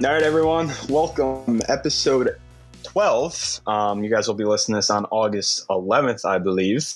[0.00, 1.60] All right, everyone, welcome.
[1.68, 2.36] Episode
[2.84, 3.62] 12.
[3.66, 6.86] Um, you guys will be listening to this on August 11th, I believe.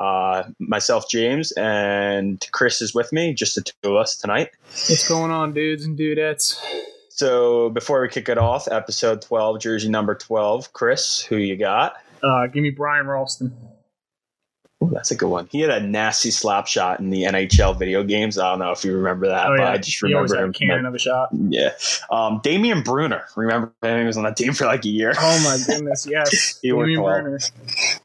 [0.00, 4.50] Uh, myself, James, and Chris is with me, just the two of us tonight.
[4.64, 6.60] What's going on, dudes and dudettes?
[7.08, 10.72] So, before we kick it off, episode 12, jersey number 12.
[10.72, 11.94] Chris, who you got?
[12.20, 13.56] Uh, give me Brian Rolston.
[14.84, 15.48] Ooh, that's a good one.
[15.50, 18.38] He had a nasty slap shot in the NHL video games.
[18.38, 19.70] I don't know if you remember that, Oh, but yeah.
[19.70, 20.52] I just He remember him.
[20.52, 21.28] cannon of a shot.
[21.32, 21.70] Yeah.
[22.10, 23.24] Um, Damien Brunner.
[23.36, 24.00] Remember him?
[24.00, 25.12] He was on that team for like a year.
[25.18, 26.58] Oh my goodness, yes.
[26.62, 27.38] He worked Damian well.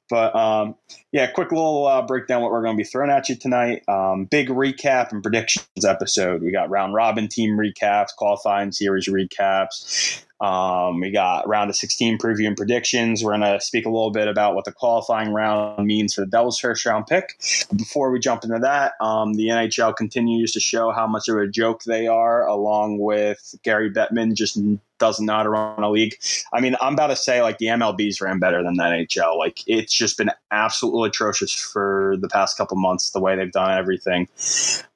[0.09, 0.75] But um,
[1.11, 3.83] yeah, quick little uh, breakdown what we're going to be throwing at you tonight.
[3.87, 6.41] Um, big recap and predictions episode.
[6.41, 10.23] We got round robin team recaps, qualifying series recaps.
[10.41, 13.23] Um, we got round of 16 preview and predictions.
[13.23, 16.27] We're going to speak a little bit about what the qualifying round means for the
[16.27, 17.39] Devils' first round pick.
[17.75, 21.47] Before we jump into that, um, the NHL continues to show how much of a
[21.47, 24.57] joke they are, along with Gary Bettman just
[24.99, 26.15] doesn't know run a league.
[26.53, 29.37] I mean, I'm about to say like the MLB's ran better than the NHL.
[29.37, 33.77] Like it's just been absolutely atrocious for the past couple months the way they've done
[33.77, 34.27] everything.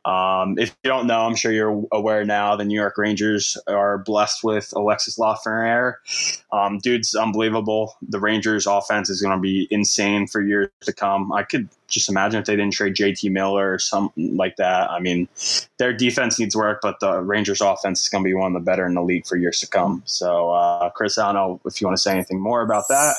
[0.05, 2.55] Um, if you don't know, I'm sure you're aware now.
[2.55, 5.95] The New York Rangers are blessed with Alexis Lafreniere.
[6.51, 7.95] Um, dude's unbelievable.
[8.01, 11.31] The Rangers' offense is going to be insane for years to come.
[11.31, 14.89] I could just imagine if they didn't trade JT Miller or something like that.
[14.89, 15.27] I mean,
[15.77, 18.65] their defense needs work, but the Rangers' offense is going to be one of the
[18.65, 20.03] better in the league for years to come.
[20.05, 23.15] So, uh, Chris, I don't know if you want to say anything more about that.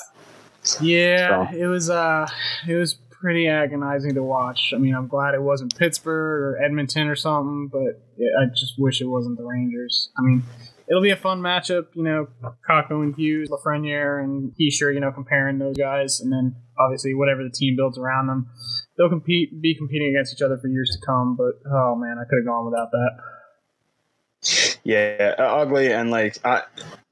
[0.81, 2.27] Yeah, So- it was uh
[2.67, 4.73] it was pretty agonizing to watch.
[4.75, 8.01] I mean, I'm glad it wasn't Pittsburgh or Edmonton or something, but
[8.41, 10.11] I just wish it wasn't the Rangers.
[10.19, 10.43] I mean,
[10.89, 12.29] it'll be a fun matchup, you know,
[12.69, 17.43] Kakko and Hughes, Lafreniere and Hischier, you know, comparing those guys, and then obviously whatever
[17.43, 18.49] the team builds around them,
[18.97, 21.37] they'll compete, be competing against each other for years to come.
[21.37, 24.79] But oh man, I could have gone without that.
[24.85, 26.63] Yeah, ugly and like I,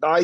[0.02, 0.20] I,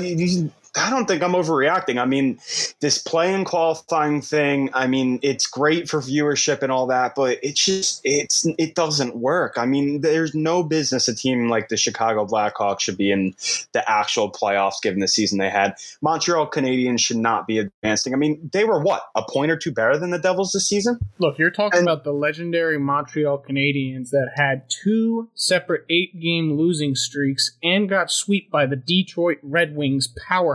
[0.76, 2.00] I don't think I'm overreacting.
[2.00, 2.38] I mean,
[2.80, 4.70] this playing qualifying thing.
[4.74, 9.16] I mean, it's great for viewership and all that, but it's just it's it doesn't
[9.16, 9.54] work.
[9.56, 13.34] I mean, there's no business a team like the Chicago Blackhawks should be in
[13.72, 15.74] the actual playoffs given the season they had.
[16.02, 18.12] Montreal Canadiens should not be advancing.
[18.12, 20.98] I mean, they were what a point or two better than the Devils this season.
[21.18, 26.56] Look, you're talking And- about the legendary Montreal Canadiens that had two separate eight game
[26.56, 30.06] losing streaks and got swept by the Detroit Red Wings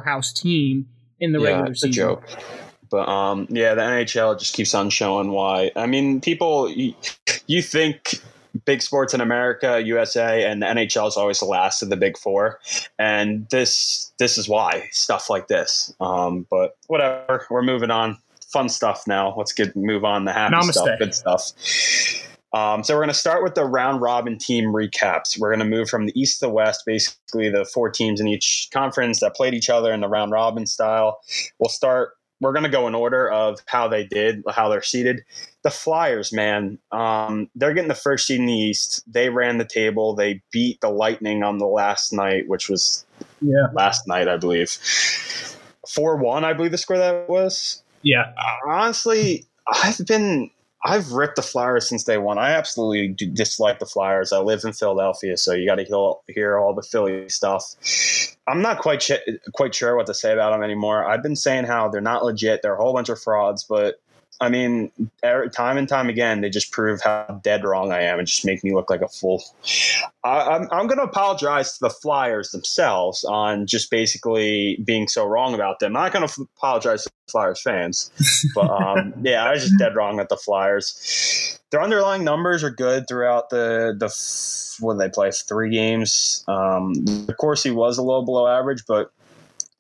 [0.04, 0.88] powerhouse team
[1.20, 1.92] in the regular it's a season.
[1.92, 2.24] joke.
[2.90, 5.72] But um, yeah, the NHL just keeps on showing why.
[5.76, 6.94] I mean, people, you,
[7.48, 8.22] you think
[8.66, 12.18] big sports in America, USA, and the NHL is always the last of the big
[12.18, 12.60] four,
[13.00, 15.94] and this this is why stuff like this.
[16.00, 18.18] Um, but whatever, we're moving on.
[18.52, 19.34] Fun stuff now.
[19.36, 20.74] Let's get move on the happy Namaste.
[20.74, 21.52] stuff, good stuff.
[22.54, 25.40] Um, so we're going to start with the round robin team recaps.
[25.40, 28.28] We're going to move from the east to the west, basically the four teams in
[28.28, 31.20] each conference that played each other in the round robin style.
[31.60, 32.12] We'll start.
[32.42, 35.24] We're going to go in order of how they did, how they're seated.
[35.64, 39.02] The Flyers, man, um, they're getting the first seed in the East.
[39.12, 40.14] They ran the table.
[40.14, 43.06] They beat the Lightning on the last night, which was
[43.42, 43.68] Yeah.
[43.74, 44.78] last night, I believe.
[45.88, 48.34] Four one, I believe the score that was Yeah.
[48.68, 50.52] honestly, I've been
[50.86, 52.38] I've ripped the Flyers since day one.
[52.38, 54.34] I absolutely dislike the Flyers.
[54.34, 55.86] I live in Philadelphia, so you got to
[56.28, 57.76] hear, all the Philly stuff.
[58.48, 59.10] I'm not quite
[59.54, 61.06] quite sure what to say about them anymore.
[61.06, 62.62] I've been saying how they're not legit.
[62.62, 64.02] They're a whole bunch of frauds, but
[64.44, 68.28] I mean, time and time again, they just prove how dead wrong I am and
[68.28, 69.42] just make me look like a fool.
[70.26, 75.26] I, I'm, I'm going to apologize to the Flyers themselves on just basically being so
[75.26, 75.96] wrong about them.
[75.96, 78.12] I'm not going to apologize to the Flyers fans,
[78.54, 81.58] but um, yeah, I was just dead wrong at the Flyers.
[81.72, 86.44] Their underlying numbers are good throughout the the f- what did they play three games.
[86.50, 86.94] Um,
[87.30, 89.12] of course, he was a little below average, but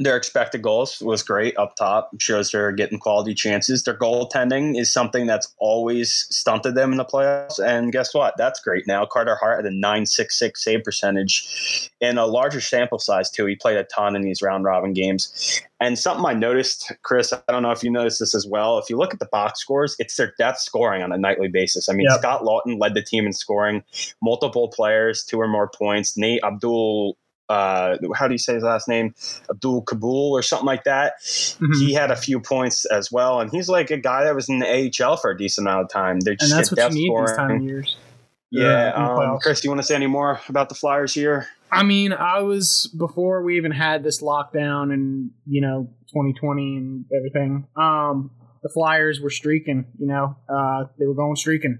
[0.04, 2.12] their expected goals was great up top.
[2.20, 3.84] Shows they're getting quality chances.
[3.84, 7.60] Their goaltending is something that's always stunted them in the playoffs.
[7.60, 8.36] And guess what?
[8.38, 9.06] That's great now.
[9.06, 13.46] Carter Hart had a 966 save percentage in a larger sample size, too.
[13.46, 15.62] He played a ton in these round robin games.
[15.80, 18.78] And something I noticed, Chris, I don't know if you noticed this as well.
[18.78, 21.90] If you look at the box scores, it's their depth scoring on a nightly basis.
[21.90, 22.20] I mean, Yep.
[22.20, 23.84] Scott Laughton led the team in scoring,
[24.22, 26.16] multiple players, two or more points.
[26.16, 27.18] Nate Abdul
[27.54, 29.14] uh, how do you say his last name?
[29.50, 31.14] Abdul Kabul or something like that.
[31.22, 31.80] Mhm.
[31.80, 34.60] He had a few points as well, and he's like a guy that was in
[34.60, 36.20] the AHL for a decent amount of time.
[36.20, 37.96] They And just that's what you need this time of years.
[38.52, 39.40] Yeah, Yeah, um.
[39.40, 41.48] Chris, do you want to say any more about the Flyers here?
[41.72, 47.06] I mean, I was before we even had this lockdown and you know 2020 and
[47.16, 47.68] everything.
[47.76, 49.86] Um, the Flyers were streaking.
[49.98, 51.80] You know, uh, they were going streaking.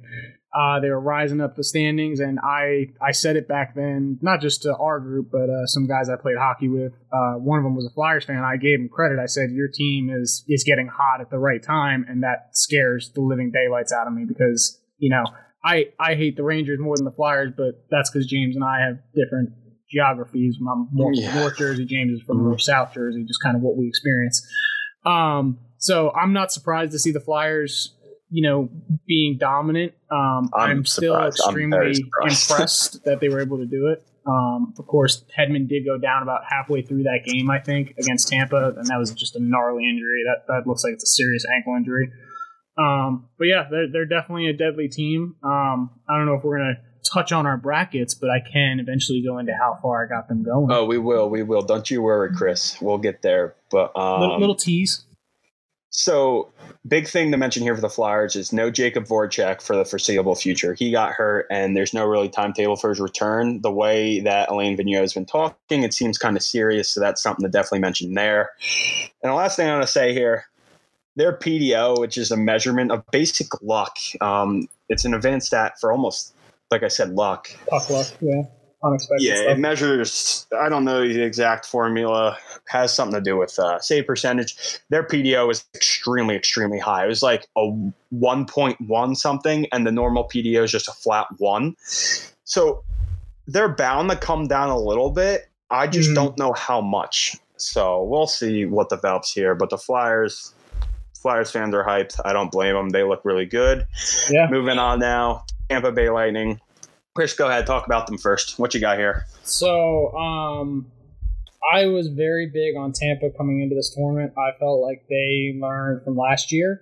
[0.54, 4.40] Uh, they were rising up the standings, and I I said it back then, not
[4.40, 6.94] just to our group, but uh, some guys I played hockey with.
[7.12, 8.44] Uh, one of them was a Flyers fan.
[8.44, 9.18] I gave him credit.
[9.18, 13.12] I said your team is is getting hot at the right time, and that scares
[13.16, 15.24] the living daylights out of me because you know
[15.64, 18.80] I I hate the Rangers more than the Flyers, but that's because James and I
[18.82, 19.54] have different
[19.90, 20.58] geographies.
[20.60, 21.34] I'm more yeah.
[21.36, 22.60] North Jersey, James is from mm-hmm.
[22.60, 24.46] South Jersey, just kind of what we experience.
[25.04, 27.96] Um, so I'm not surprised to see the Flyers
[28.34, 28.68] you know,
[29.06, 29.94] being dominant.
[30.10, 34.04] Um, I'm, I'm still extremely impressed that they were able to do it.
[34.26, 38.30] Um, of course, Hedman did go down about halfway through that game, I think, against
[38.30, 40.24] Tampa, and that was just a gnarly injury.
[40.26, 42.12] That that looks like it's a serious ankle injury.
[42.76, 45.36] Um, but yeah, they're, they're definitely a deadly team.
[45.44, 46.80] Um, I don't know if we're gonna
[47.14, 50.44] touch on our brackets, but I can eventually go into how far I got them
[50.44, 50.72] going.
[50.72, 51.62] Oh, we will, we will.
[51.62, 52.82] Don't you worry, Chris.
[52.82, 53.56] We'll get there.
[53.70, 55.06] But um, little, little tease.
[55.96, 56.52] So,
[56.88, 60.34] big thing to mention here for the Flyers is no Jakub Voracek for the foreseeable
[60.34, 60.74] future.
[60.74, 63.62] He got hurt, and there's no really timetable for his return.
[63.62, 67.22] The way that Alain Vigneault has been talking, it seems kind of serious, so that's
[67.22, 68.50] something to definitely mention there.
[69.22, 70.46] And the last thing I want to say here
[71.16, 75.92] their PDO, which is a measurement of basic luck, um, it's an advanced stat for
[75.92, 76.34] almost,
[76.72, 77.50] like I said, luck.
[77.70, 78.42] Puck luck, yeah
[78.84, 79.26] unexpected.
[79.26, 79.58] Yeah, stuff.
[79.58, 80.48] it measures.
[80.60, 82.38] I don't know the exact formula.
[82.68, 84.80] Has something to do with uh, save percentage.
[84.90, 87.06] Their PDO is extremely, extremely high.
[87.06, 87.70] It was like a
[88.10, 91.76] one point one something, and the normal PDO is just a flat one.
[92.44, 92.84] So
[93.48, 95.50] they're bound to come down a little bit.
[95.70, 97.36] I just mm don't know how much.
[97.58, 99.56] So we'll see what develops here.
[99.56, 100.54] But the Flyers,
[101.20, 102.20] Flyers fans are hyped.
[102.24, 102.90] I don't blame them.
[102.90, 103.88] They look really good.
[104.30, 104.48] Yeah.
[104.52, 106.60] Moving on now, Tampa Bay Lightning.
[107.16, 107.68] Chris, go ahead.
[107.68, 108.58] Talk about them first.
[108.58, 109.26] What you got here?
[109.44, 110.92] So, um,
[111.72, 114.34] I was very big on Tampa coming into this tournament.
[114.38, 116.82] I felt like they learned from last year,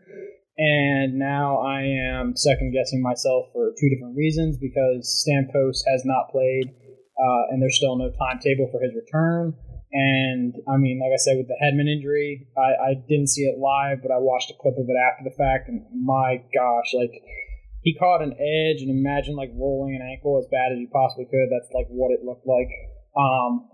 [0.57, 6.31] and now I am second guessing myself for two different reasons because Stamkos has not
[6.31, 9.53] played, uh, and there's still no timetable for his return.
[9.91, 13.59] And I mean, like I said, with the Hedman injury, I, I didn't see it
[13.59, 17.11] live, but I watched a clip of it after the fact, and my gosh, like
[17.81, 21.25] he caught an edge and imagine like rolling an ankle as bad as you possibly
[21.25, 21.49] could.
[21.49, 22.69] That's like what it looked like.
[23.17, 23.67] Um,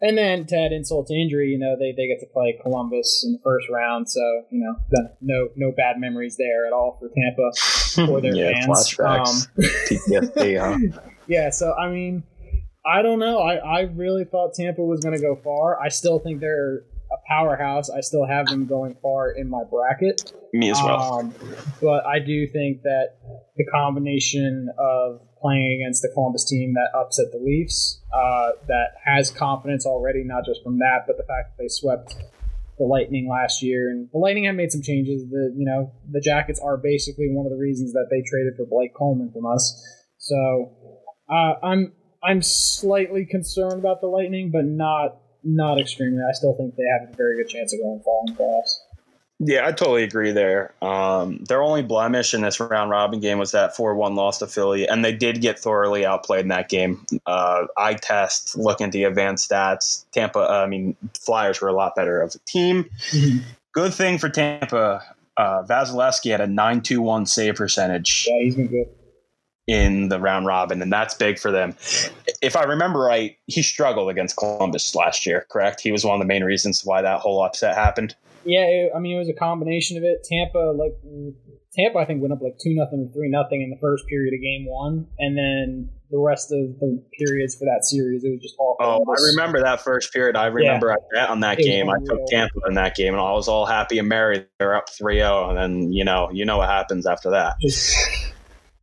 [0.00, 3.24] and then to add insult to injury, you know, they, they get to play Columbus
[3.24, 4.20] in the first round, so
[4.50, 4.74] you know,
[5.20, 8.66] no no bad memories there at all for Tampa or their yeah, fans.
[8.66, 9.48] Flashbacks.
[9.56, 11.00] Um, PTSD, huh?
[11.26, 12.22] Yeah, so I mean,
[12.84, 13.38] I don't know.
[13.38, 15.80] I, I really thought Tampa was going to go far.
[15.80, 16.82] I still think they're
[17.26, 17.90] powerhouse.
[17.90, 20.32] I still have them going far in my bracket.
[20.52, 21.20] Me as well.
[21.20, 21.34] Um,
[21.80, 23.16] but I do think that
[23.56, 29.30] the combination of playing against the Columbus team that upset the Leafs, uh, that has
[29.30, 32.14] confidence already, not just from that, but the fact that they swept
[32.78, 35.22] the Lightning last year, and the Lightning have made some changes.
[35.30, 38.66] The you know the Jackets are basically one of the reasons that they traded for
[38.66, 39.82] Blake Coleman from us.
[40.18, 40.72] So
[41.30, 41.92] uh, I'm
[42.22, 46.22] I'm slightly concerned about the Lightning, but not not extremely.
[46.28, 48.78] I still think they have a very good chance of going in playoffs.
[49.40, 50.72] Yeah, I totally agree there.
[50.80, 54.46] Um, their only blemish in this round robin game was that 4 1 loss to
[54.46, 57.04] Philly, and they did get thoroughly outplayed in that game.
[57.26, 61.72] Uh, eye test, looking at the advanced stats, Tampa, uh, I mean, Flyers were a
[61.72, 62.88] lot better of a team.
[63.10, 63.38] Mm-hmm.
[63.72, 65.02] Good thing for Tampa,
[65.36, 68.26] uh, Vasilevskiy had a 921 save percentage.
[68.28, 68.86] Yeah, he's been good
[69.66, 71.74] in the round robin, and that's big for them.
[72.42, 75.80] If I remember right, he struggled against Columbus last year, correct?
[75.80, 78.14] He was one of the main reasons why that whole upset happened.
[78.44, 80.24] Yeah, it, I mean it was a combination of it.
[80.24, 80.92] Tampa, like
[81.74, 84.34] Tampa, I think went up like two nothing or three nothing in the first period
[84.34, 88.40] of game one, and then the rest of the periods for that series, it was
[88.40, 88.76] just all.
[88.78, 90.36] Oh, I remember that first period.
[90.36, 90.94] I remember yeah.
[90.94, 91.88] I bet on that game.
[91.88, 94.46] I took Tampa in that game, and I was all happy and merry.
[94.58, 97.56] They're up 3-0, and then you know, you know what happens after that.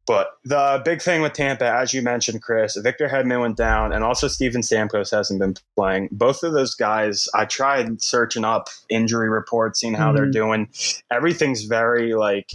[0.07, 4.03] But the big thing with Tampa, as you mentioned, Chris, Victor Hedman went down, and
[4.03, 6.09] also Steven Stamkos hasn't been playing.
[6.11, 10.15] Both of those guys, I tried searching up injury reports, seeing how mm-hmm.
[10.15, 10.69] they're doing.
[11.11, 12.51] Everything's very like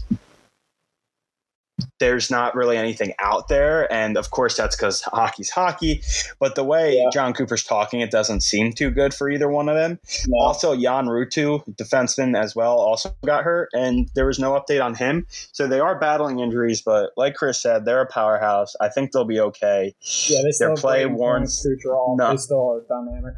[1.98, 3.90] there's not really anything out there.
[3.92, 6.02] And of course, that's because hockey's hockey.
[6.38, 7.08] But the way yeah.
[7.12, 9.98] Jon Cooper's talking, it doesn't seem too good for either one of them.
[10.28, 10.38] No.
[10.46, 14.94] Also, Jan Rutta, defenseman as well, also got hurt, and there was no update on
[14.94, 15.26] him.
[15.52, 18.74] So they are battling injuries, but like Chris said, they're a powerhouse.
[18.80, 19.94] I think they'll be okay.
[20.28, 21.66] Yeah, they still Their play warrants.
[21.84, 23.34] No, they still are dynamic.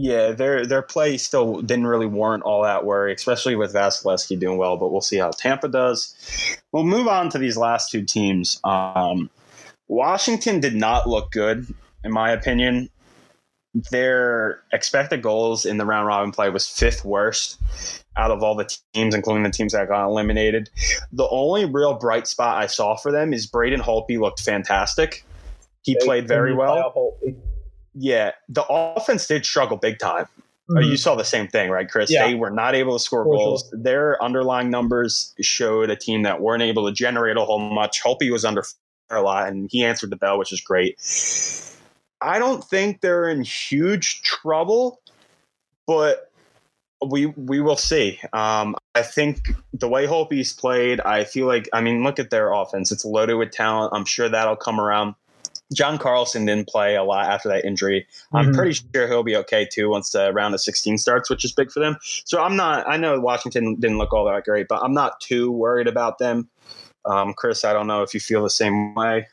[0.00, 4.56] Yeah, their their play still didn't really warrant all that worry, especially with Vasilevskiy doing
[4.56, 4.76] well.
[4.76, 6.14] But we'll see how Tampa does.
[6.70, 8.60] We'll move on to these last two teams.
[8.62, 9.28] Um,
[9.88, 11.66] Washington did not look good,
[12.04, 12.90] in my opinion.
[13.90, 17.60] their expected goals in the round robin play was fifth worst
[18.16, 20.70] out of all the teams, including the teams that got eliminated.
[21.12, 25.24] The only real bright spot I saw for them is Braden Holtby looked fantastic.
[25.82, 27.34] He They played very continue to play well.
[27.98, 30.26] Yeah, the offense did struggle big time.
[30.74, 32.10] Uh, You saw the same thing, right, Chris?
[32.12, 32.26] Yeah.
[32.26, 33.70] They were not able to score For goals.
[33.72, 38.02] Their underlying numbers showed a team that weren't able to generate a whole much.
[38.02, 40.96] Holtby was under fire a lot, and he answered the bell, which is great.
[42.20, 45.00] I don't think they're in huge trouble,
[45.86, 46.30] but
[47.04, 48.20] we we will see.
[48.32, 52.52] Um, I think the way Holtby's played, I feel like I mean, look at their
[52.52, 53.92] offense; it's loaded with talent.
[53.94, 55.14] I'm sure that'll come around.
[55.72, 58.06] John Carlson didn't play a lot after that injury.
[58.32, 58.54] I'm Mhm.
[58.54, 61.70] pretty sure he'll be okay too once the round of 16 starts, which is big
[61.70, 61.98] for them.
[62.24, 62.88] So I'm not.
[62.88, 66.48] I know Washington didn't look all that great, but I'm not too worried about them.
[67.04, 69.26] Um, Chris, I don't know if you feel the same way.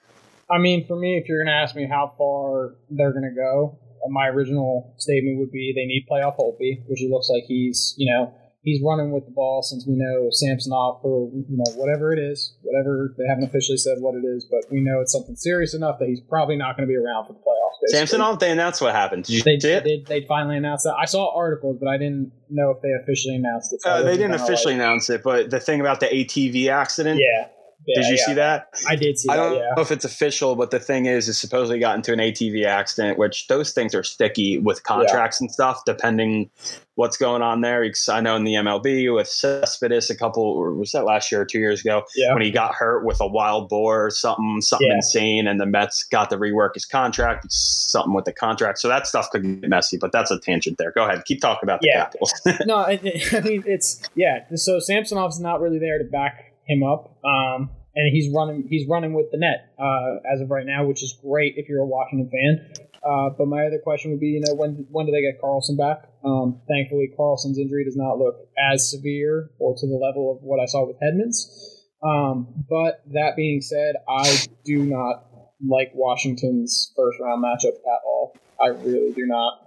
[0.49, 3.35] I mean, for me, if you're going to ask me how far they're going to
[3.35, 3.77] go,
[4.09, 8.11] my original statement would be they need playoff Holtby, which it looks like he's, you
[8.13, 8.33] know,
[8.65, 12.57] he's running with the ball since we know Samsonov or you know whatever it is,
[12.63, 15.99] whatever they haven't officially said what it is, but we know it's something serious enough
[15.99, 17.77] that he's probably not going to be around for the playoffs.
[17.81, 17.99] basically.
[17.99, 19.23] Samsonov, they announced what happened.
[19.25, 19.83] Did you They see it?
[19.85, 20.95] they they finally announced that.
[20.99, 23.81] I saw articles, but I didn't know if they officially announced it.
[23.81, 27.19] so Uh, they didn't officially like- announce it, but the thing about the ATV accident,
[27.21, 27.47] yeah.
[27.87, 28.01] Yeah.
[28.01, 28.25] did you yeah.
[28.25, 28.69] see that?
[28.87, 29.71] I did see I don't Yeah.
[29.75, 33.17] know if it's official, but the thing is, is supposedly got into an ATV accident,
[33.17, 36.49] which those things are sticky with contracts and stuff, depending
[36.95, 37.85] what's going on there.
[38.09, 41.59] I know in the MLB with Cespedes a couple, was that last year or two
[41.59, 42.33] years ago, Yeah.
[42.33, 44.95] when he got hurt with a wild boar or something, something Yeah.
[44.95, 48.79] insane, and the Mets got to rework his contract, something with the contract.
[48.79, 50.91] So that stuff could get messy, but that's a tangent there.
[50.91, 52.03] Go ahead, keep talking about the Yeah.
[52.05, 52.33] Capitals.
[52.65, 52.99] no, I,
[53.33, 54.45] I mean it's yeah.
[54.55, 59.13] So Samsonov's not really there to back him up, um, and he's running he's running
[59.13, 62.29] with the net uh, as of right now, which is great if you're a Washington
[62.29, 62.85] fan.
[63.05, 65.77] Uh, but my other question would be, you know, when when do they get Carlson
[65.77, 66.09] back?
[66.23, 70.59] Um, thankfully, Carlson's injury does not look as severe or to the level of what
[70.59, 71.83] I saw with Hedman's.
[72.03, 75.25] Um, but that being said, I do not
[75.65, 78.35] like Washington's first round matchup at all.
[78.61, 79.59] I really do not.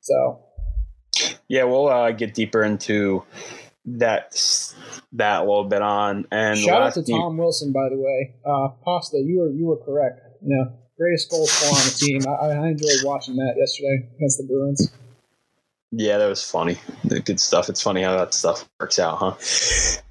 [0.00, 0.40] So
[1.48, 3.24] yeah, we'll uh, get deeper into
[3.84, 4.32] that
[5.12, 6.26] that little bit on.
[6.30, 8.34] And Shout out to Tom Wilson, by the way.
[8.44, 10.20] Uh, Pasta, you were you were correct.
[10.42, 12.22] You know, greatest goal scorer on the team.
[12.28, 14.92] I, I enjoyed watching that yesterday against the Bruins.
[15.94, 16.78] Yeah, that was funny.
[17.04, 17.68] The good stuff.
[17.68, 19.34] It's funny how that stuff works out, huh?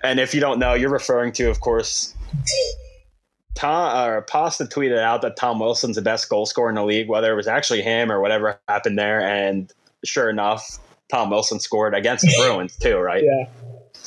[0.04, 2.13] And if you don't know, you're referring to, of course,
[3.56, 7.10] Tom or Pasta tweeted out that Tom Wilson's the best goal scorer in the league,
[7.10, 9.22] whether it was actually him or whatever happened there.
[9.22, 9.74] And
[10.06, 10.80] sure enough,
[11.12, 13.24] Tom Wilson scored against the Bruins too, right?
[13.24, 13.50] Yeah,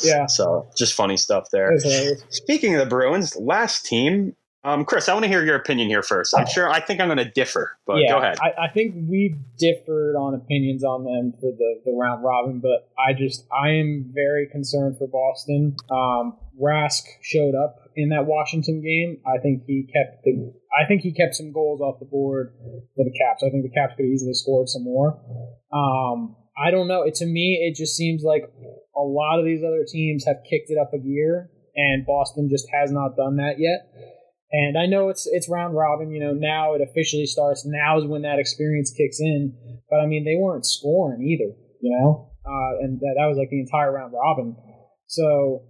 [0.03, 1.71] yeah, So just funny stuff there.
[1.71, 2.25] it was hilarious.
[2.31, 4.35] Speaking of the Bruins, last team.
[4.67, 6.35] Um, Chris, I want to hear your opinion here first.
[6.35, 8.39] I'm sure I think I'm going to differ, but yeah, go ahead.
[8.41, 12.89] I, I think we've differed on opinions on them for the, the round robin, but
[12.99, 15.77] I just I am very concerned for Boston.
[15.91, 19.19] Um, Rask showed up in that Washington game.
[19.27, 22.55] I think he kept the I think he kept some goals off the board
[22.97, 23.43] for the Caps.
[23.47, 25.21] I think the Caps could easily scored some more.
[25.75, 27.03] Um, I don't know.
[27.03, 28.43] It to me, it just seems like
[28.97, 32.67] a lot of these other teams have kicked it up a gear, and Boston just
[32.73, 33.91] has not done that yet.
[34.53, 36.13] And I know it's it's round robin.
[36.13, 37.67] You know, now it officially starts.
[37.67, 39.53] Now is when that experience kicks in.
[39.91, 41.59] But I mean, they weren't scoring either.
[41.83, 44.57] You know, uh, and that, that was like the entire round robin.
[45.07, 45.65] So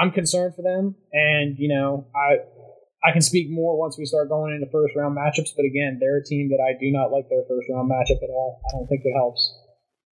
[0.00, 0.94] I'm concerned for them.
[1.12, 2.46] And you know, I
[3.02, 5.50] I can speak more once we start going into first round matchups.
[5.56, 8.30] But again, they're a team that I do not like their first round matchup at
[8.30, 8.62] all.
[8.70, 9.42] I don't think it helps.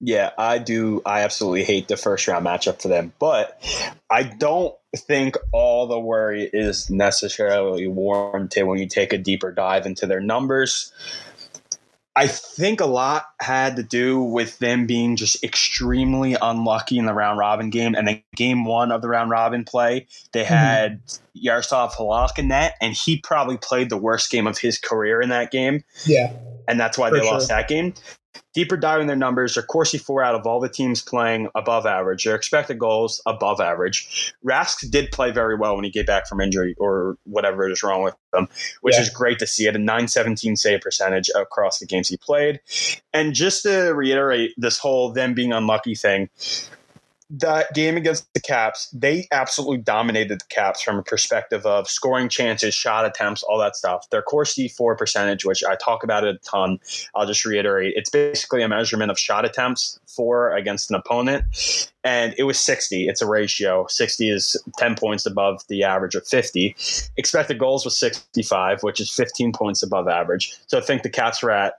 [0.00, 1.00] Yeah, I do.
[1.06, 3.62] I absolutely hate the first round matchup for them, but
[4.10, 9.86] I don't think all the worry is necessarily warranted when you take a deeper dive
[9.86, 10.92] into their numbers.
[12.18, 17.12] I think a lot had to do with them being just extremely unlucky in the
[17.12, 17.94] round robin game.
[17.94, 20.54] And then game one of the round robin play, they mm-hmm.
[20.54, 21.00] had
[21.34, 25.28] Yaroslav Halak in that, and he probably played the worst game of his career in
[25.28, 26.32] that game Yeah,
[26.66, 27.32] and that's why For they sure.
[27.34, 27.92] lost that game.
[28.54, 32.24] Deeper diving their numbers, they're Corsi for out of all the teams playing above average.
[32.24, 34.34] Their expected goals above average.
[34.44, 38.02] Rask did play very well when he came back from injury or whatever is wrong
[38.02, 38.48] with him,
[38.80, 39.02] which Yeah.
[39.02, 42.60] is great to see at a 917 save percentage across the games he played.
[43.12, 46.30] And just to reiterate this whole them being unlucky thing,
[47.30, 52.28] that game against the Caps, they absolutely dominated the Caps from a perspective of scoring
[52.28, 54.08] chances, shot attempts, all that stuff.
[54.10, 56.78] Their Corsi for percentage, which I talk about it a ton,
[57.14, 57.94] I'll just reiterate.
[57.96, 61.44] It's basically a measurement of shot attempts for against an opponent.
[62.04, 63.08] And it was 60.
[63.08, 63.86] It's a ratio.
[63.88, 66.76] 60 is 10 points above the average of 50.
[67.16, 70.56] Expected goals was 65, which is 15 points above average.
[70.68, 71.74] So I think the Caps were at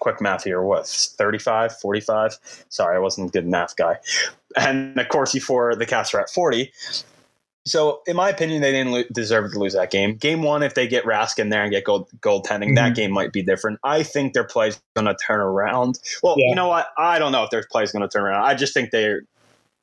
[0.00, 0.62] quick math here.
[0.62, 2.64] What 35, 45?
[2.68, 3.96] Sorry, I wasn't a good math guy.
[4.56, 6.72] And of course, before the Caps are at 40.
[7.64, 10.16] So, in my opinion, they didn't lo- deserve to lose that game.
[10.16, 12.96] Game one, if they get Rask in there and get gold goaltending, that Mhm.
[12.96, 13.78] game might be different.
[13.84, 15.98] I think their play is going to turn around.
[16.22, 16.48] Well, Yeah.
[16.48, 16.88] you know what?
[16.96, 18.42] I don't know if their play is going to turn around.
[18.42, 19.22] I just think they're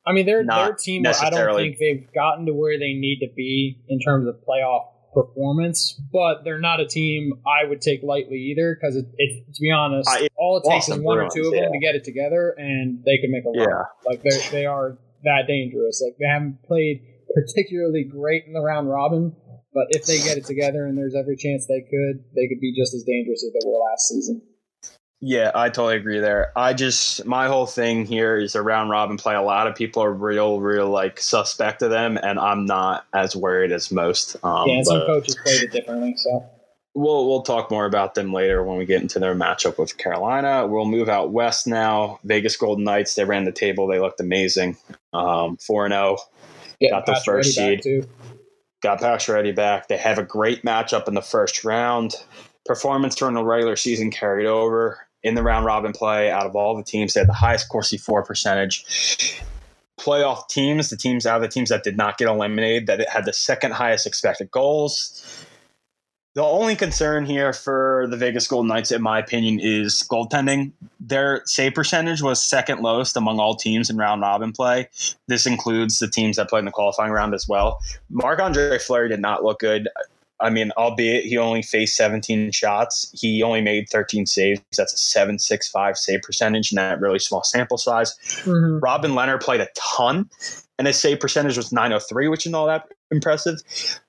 [0.08, 1.04] I mean, they're Not their team.
[1.04, 4.86] I don't think they've gotten to where they need to be in terms of playoff
[5.14, 8.76] performance, but they're not a team I would take lightly either.
[8.78, 11.72] Because it, it, to be honest, all it takes is one or two of them
[11.72, 13.68] to get it together, and they can make a run.
[13.68, 13.82] yeah.
[14.04, 16.02] Like they they are that dangerous.
[16.04, 17.02] Like they haven't played
[17.34, 19.34] particularly great in the round robin,
[19.74, 22.74] but if they get it together, and there's every chance they could, they could be
[22.74, 24.42] just as dangerous as they were last season.
[25.20, 26.52] Yeah, I totally agree there.
[26.54, 29.34] I just my whole thing here is a round robin play.
[29.34, 33.34] A lot of people are real, real like suspect of them, and I'm not as
[33.34, 34.36] worried as most.
[34.44, 36.14] Um, yeah, some coaches played it differently.
[36.18, 36.44] So
[36.94, 40.66] we'll we'll talk more about them later when we get into their matchup with Carolina.
[40.66, 42.20] We'll move out west now.
[42.24, 43.14] Vegas Golden Knights.
[43.14, 43.86] They ran the table.
[43.86, 44.76] They looked amazing.
[45.14, 46.18] Um, Four and zero.
[46.78, 48.06] getting Got the Patrick first seed.
[48.82, 49.88] got Pacioretty back.
[49.88, 52.16] They have a great matchup in the first round.
[52.66, 56.30] Performance during the regular season carried over in the round robin play.
[56.30, 59.42] Out of all the teams, they had the highest Corsi for percentage.
[59.98, 63.24] Playoff teams, the teams out of the teams that did not get eliminated, that had
[63.24, 65.44] the second highest expected goals.
[66.34, 70.70] The only concern here for the Vegas Golden Knights, in my opinion, is goaltending.
[71.00, 74.90] Their save percentage was second lowest among all teams in round robin play.
[75.28, 77.78] This includes the teams that played in the qualifying round as well.
[78.10, 79.88] Marc Andre Fleury did not look good.
[80.40, 84.60] I mean, albeit he only faced 17 shots, he only made 13 saves.
[84.76, 88.14] That's a 7.65 save percentage in that really small sample size.
[88.44, 88.80] Mhm.
[88.82, 90.28] Robin Lehner played a ton,
[90.78, 93.60] and his save percentage was 903, which is not that impressive.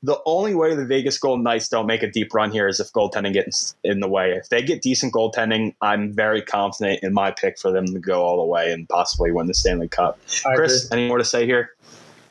[0.04, 2.92] The only way the Vegas Golden Knights don't make a deep run here is if
[2.92, 4.32] goaltending gets in the way.
[4.32, 8.24] If they get decent goaltending, I'm very confident in my pick for them to go
[8.24, 10.20] all the way and possibly win the Stanley Cup.
[10.46, 10.66] I agree.
[10.66, 11.72] Chris, any more to say here?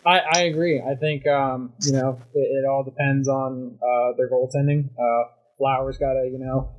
[0.06, 0.80] I, I agree.
[0.80, 4.88] I think um, you know it, it all depends on uh, their goaltending.
[4.90, 6.74] Uh, Flowers got to you know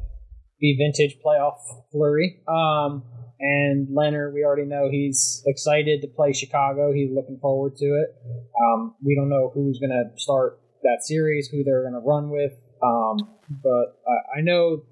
[0.60, 1.58] be vintage playoff
[1.92, 2.40] Fleury.
[2.48, 3.04] Um,
[3.40, 6.92] and Lehner, we already know he's excited to play Chicago.
[6.92, 8.16] He's looking forward to it.
[8.60, 12.30] Um, we don't know who's going to start that series, who they're going to run
[12.32, 12.54] with.
[12.82, 14.84] Um, but I, I know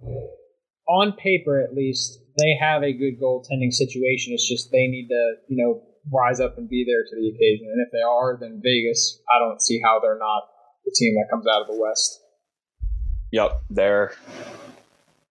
[0.88, 4.34] on paper, at least, they have a good goaltending situation.
[4.34, 7.67] It's just they need to, you know, rise up and be there to the occasion.
[7.71, 10.43] And if they are, then Vegas, I don't see how they're not
[10.85, 12.21] the team that comes out of the West.
[13.31, 14.13] Yep, they're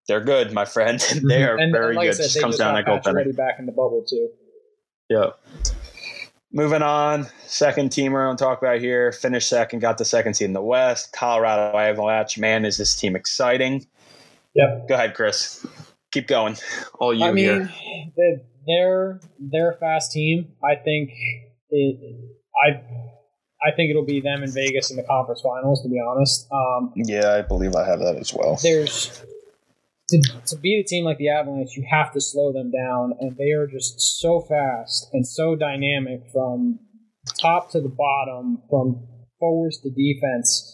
[0.08, 0.98] they're good, my friend.
[1.00, 1.28] Mhm.
[1.28, 2.16] they are and, very and like good.
[2.16, 3.14] Said, just comes just down to Patrick.
[3.16, 4.28] Ready back in the bubble too.
[5.10, 5.38] Yep.
[6.52, 9.10] Moving on, second team we're going to talk about here.
[9.10, 11.12] Finished second, got the second seed in the West.
[11.12, 12.38] Colorado Avalanche.
[12.38, 13.86] Man, is this team exciting?
[14.54, 14.88] Yep.
[14.88, 15.66] Go ahead, Chris.
[16.12, 16.56] Keep going.
[17.00, 18.10] All you I mean, here.
[18.16, 20.52] they're, they're they're a fast team.
[20.62, 21.10] I think
[21.70, 22.20] it.
[22.66, 22.82] I
[23.66, 25.82] I think it'll be them in Vegas in the conference finals.
[25.82, 28.58] To be honest, um, Yeah, I believe I have that as well.
[28.62, 29.24] there's
[30.08, 33.36] to, to beat a team like the Avalanche, you have to slow them down, and
[33.36, 36.78] they are just so fast and so dynamic from
[37.40, 39.06] top to the bottom, from
[39.38, 40.70] forwards to defense.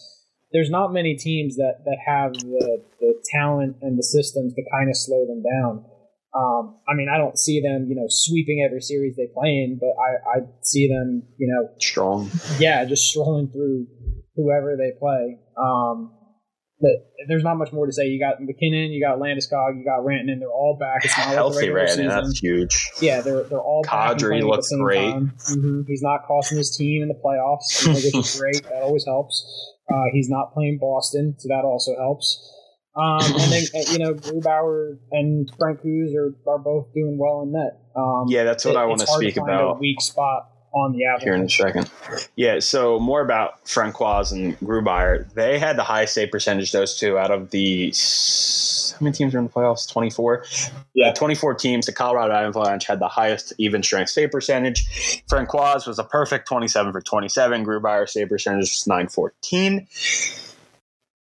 [0.51, 4.89] There's not many teams that, that have the, the talent and the systems to kind
[4.89, 5.85] of slow them down.
[6.33, 9.77] Um, I mean, I don't see them, you know, sweeping every series they play in,
[9.79, 12.31] but I, I see them, you know, Strong.
[12.59, 13.87] yeah, just strolling through
[14.35, 15.39] whoever they play.
[15.61, 16.13] Um,
[16.79, 16.91] but
[17.27, 18.07] there's not much more to say.
[18.07, 20.39] You got MacKinnon, you got Landeskog, you got Rantanen.
[20.39, 21.03] They're all back.
[21.05, 22.07] It's not like Healthy Randy, season.
[22.07, 22.91] that's huge.
[23.01, 25.13] Yeah, they're they're all Kadri looks great.
[25.13, 25.83] Mhm.
[25.87, 28.63] He's not costing his team in the playoffs, which is great.
[28.63, 29.45] That always helps.
[29.93, 32.39] Uh, he's not playing Boston, so that also helps.
[32.95, 37.79] Um, and then you know Grubauer and Francouz are, are both doing well in net.
[37.95, 39.77] Um, Yeah, that's what it- I want to speak find about.
[39.77, 41.57] A weak spot on the here in a Avalanche.
[41.57, 41.91] second.
[42.37, 45.29] Yeah, so more about Francouz and Grubauer.
[45.33, 49.33] They had the highest save percentage, those two, out of the s- how many teams
[49.35, 49.89] are in the playoffs?
[49.89, 50.45] Twenty four.
[50.93, 51.11] Yeah.
[51.13, 51.85] twenty four teams.
[51.87, 54.85] The Colorado Avalanche had the highest even strength save percentage.
[55.29, 57.65] Francouz was a perfect twenty seven for twenty seven.
[57.65, 59.87] Grubauer save percentage was nine fourteen.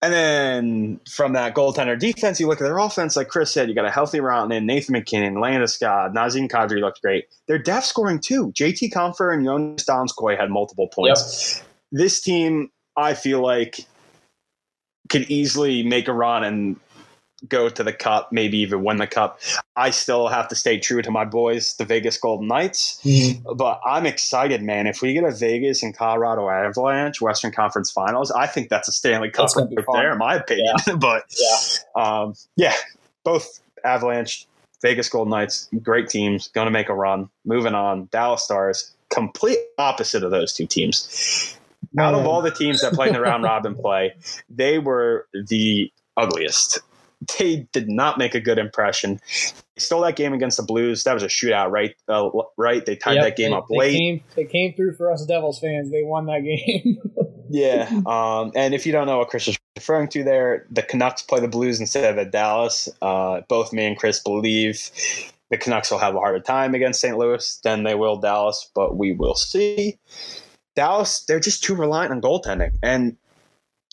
[0.02, 3.76] And then from that goaltender defense, you look at their offense, like Chris said, you
[3.76, 7.26] got a healthy Rantanen, Nathan MacKinnon, Landeskog, Nazem Kadri looked great.
[7.48, 8.54] Their depth scoring too.
[8.54, 11.62] JT Compher and Joonas Donskoi had multiple points.
[11.92, 13.86] This team, I feel like,
[15.10, 16.80] could easily make a run and
[17.48, 19.40] go to the cup, maybe even win the cup.
[19.76, 23.00] I still have to stay true to my boys, the Vegas Golden Knights.
[23.06, 23.58] Mhm.
[23.58, 24.88] But I'm excited, man.
[24.88, 28.92] If we get a Vegas and Colorado Avalanche Western Conference Finals, I think that's a
[28.92, 30.76] Stanley Cup right there, in my opinion.
[31.00, 32.02] but Yeah.
[32.22, 32.76] um, yeah,
[33.24, 34.46] both Avalanche,
[34.82, 37.30] Vegas Golden Knights, great teams, going to make a run.
[37.46, 41.56] Moving on, Dallas Stars, complete opposite of those two teams.
[41.98, 44.14] Out of all the teams that played in the round robin play,
[44.50, 46.80] they were the ugliest.
[47.38, 49.20] They did not make a good impression.
[49.76, 51.04] They stole that game against the Blues.
[51.04, 51.94] That was a shootout, right?
[52.08, 52.86] Uh, right.
[52.86, 53.98] They tied Yep, that game they, up they late.
[53.98, 55.92] Came, they came through for us Devils fans.
[55.92, 57.02] They won that game.
[57.50, 57.90] Yeah.
[58.06, 61.40] Um, and if you don't know what Chris is referring to there, the Canucks play
[61.40, 62.88] the Blues instead of the Dallas.
[63.02, 64.92] Uh, both me and Chris believe
[65.50, 67.18] the Canucks will have a harder time against St.
[67.18, 69.98] Louis than they will Dallas, but we will see.
[70.76, 72.78] Dallas, they're just too reliant on goaltending.
[72.84, 73.18] And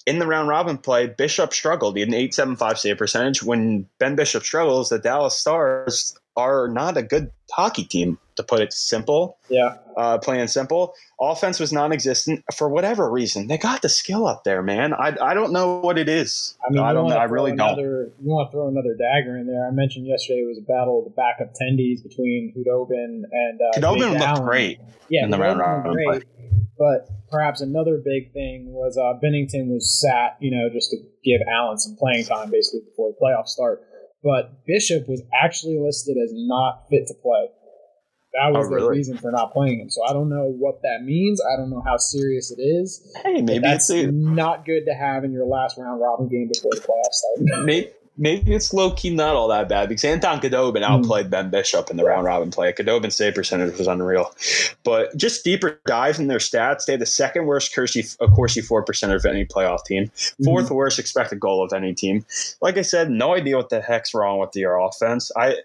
[0.06, 1.96] in the round robin play, Bishop struggled.
[1.96, 3.42] He had an 875 save percentage.
[3.42, 8.60] When Ben Bishop struggles, the Dallas Stars are not a good hockey team, to put
[8.60, 9.76] it simple yeah.
[9.96, 10.94] uh, plain simple.
[11.20, 13.46] Offense was non-existent for whatever reason.
[13.46, 14.92] They got the skill up there, man.
[14.94, 16.56] I, I don't know what it is.
[16.66, 17.08] I mean, I don't.
[17.08, 17.16] know.
[17.16, 17.78] I really don't.
[17.78, 19.66] You want to throw another dagger in there?
[19.66, 23.80] I mentioned yesterday it was a battle of the backup tendies between Khudobin and uh,
[23.94, 24.80] Jake looked great.
[25.08, 26.24] Yeah, in the round robin great.
[26.78, 31.40] But perhaps another big thing was uh, Binnington was sat, you know, just to give
[31.50, 33.82] Allen some playing time basically before the playoffs start.
[34.22, 37.48] But Bishop was actually listed as not fit to play.
[38.34, 39.88] That was Oh, the reason for not playing him.
[39.88, 41.40] So I don't know what that means.
[41.40, 43.00] I don't know how serious it is.
[43.22, 46.50] Hey, maybe That's it's a, not good to have in your last round robin game
[46.52, 47.64] before the playoffs start.
[47.64, 50.92] maybe, maybe it's low key not all that bad because Anton Khudobin Hmm.
[50.92, 52.72] outplayed Ben Bishop in the round robin play.
[52.72, 54.34] Khudobin's save percentage was unreal,
[54.84, 58.82] but just deeper dives in their stats, they had the second worst Corsi Corsi for
[58.82, 60.10] percent of any playoff team,
[60.44, 62.24] 4th worst expected goal of any team.
[62.60, 65.30] Like I said, no idea what the heck's wrong with your offense.
[65.36, 65.56] I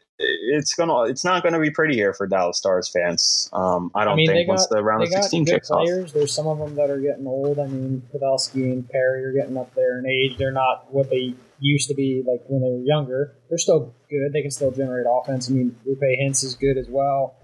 [0.53, 3.49] it's gonna it's not gonna be pretty here for Dallas Stars fans.
[3.53, 5.87] Um, I don't I mean, think once got- the round of sixteen kicks off.
[6.13, 7.59] There's some of them that are getting old.
[7.59, 10.37] I mean, Pavelski and Perry are getting up there in age.
[10.37, 13.35] They're not what they used to be like when they were younger.
[13.49, 14.33] They're still good.
[14.33, 15.49] They can still generate offense.
[15.49, 17.35] I mean, Roope Hintz is good as well.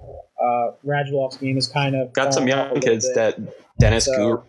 [0.41, 3.15] Uh, Radulov's game is kind of Got some fallen off a young kids bit.
[3.15, 4.43] that Dennis So-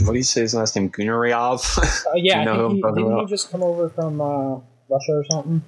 [0.00, 0.90] what do you say his last name?
[0.90, 1.78] Gurianov?
[2.06, 4.54] Uh, yeah, you know I think he, didn't he just come over from uh,
[4.88, 5.62] Russia or something?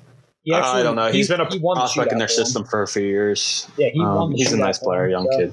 [0.46, 1.10] He I don't know.
[1.10, 2.34] He's he- been a he prospect in their 'em.
[2.34, 3.66] system for a few years.
[3.76, 5.52] Yeah, he Um, he's a nice player, young kid.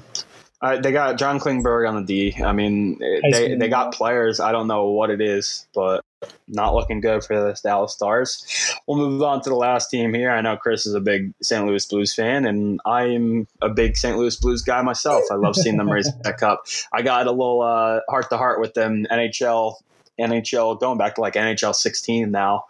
[0.62, 2.42] Uh, they got John Klingberg on the D.
[2.42, 2.98] I mean,
[3.32, 4.40] they, they got players.
[4.40, 6.00] I don't know what it is, but
[6.48, 8.46] not looking good for the Dallas Stars.
[8.86, 10.30] We'll move on to the last team here.
[10.30, 11.66] I know Chris is a big St.
[11.66, 14.16] Louis Blues fan, and I'm a big St.
[14.16, 15.24] Louis Blues guy myself.
[15.30, 16.66] I love seeing them raise that cup.
[16.92, 17.60] I got a little
[18.08, 19.74] heart to heart with them NHL.
[20.20, 22.64] NHL going back to like NHL 16 now,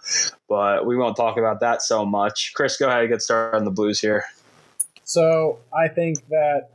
[0.48, 2.52] but we won't talk about that so much.
[2.54, 4.24] Chris, go ahead and get started on the Blues here.
[5.04, 6.68] So I think that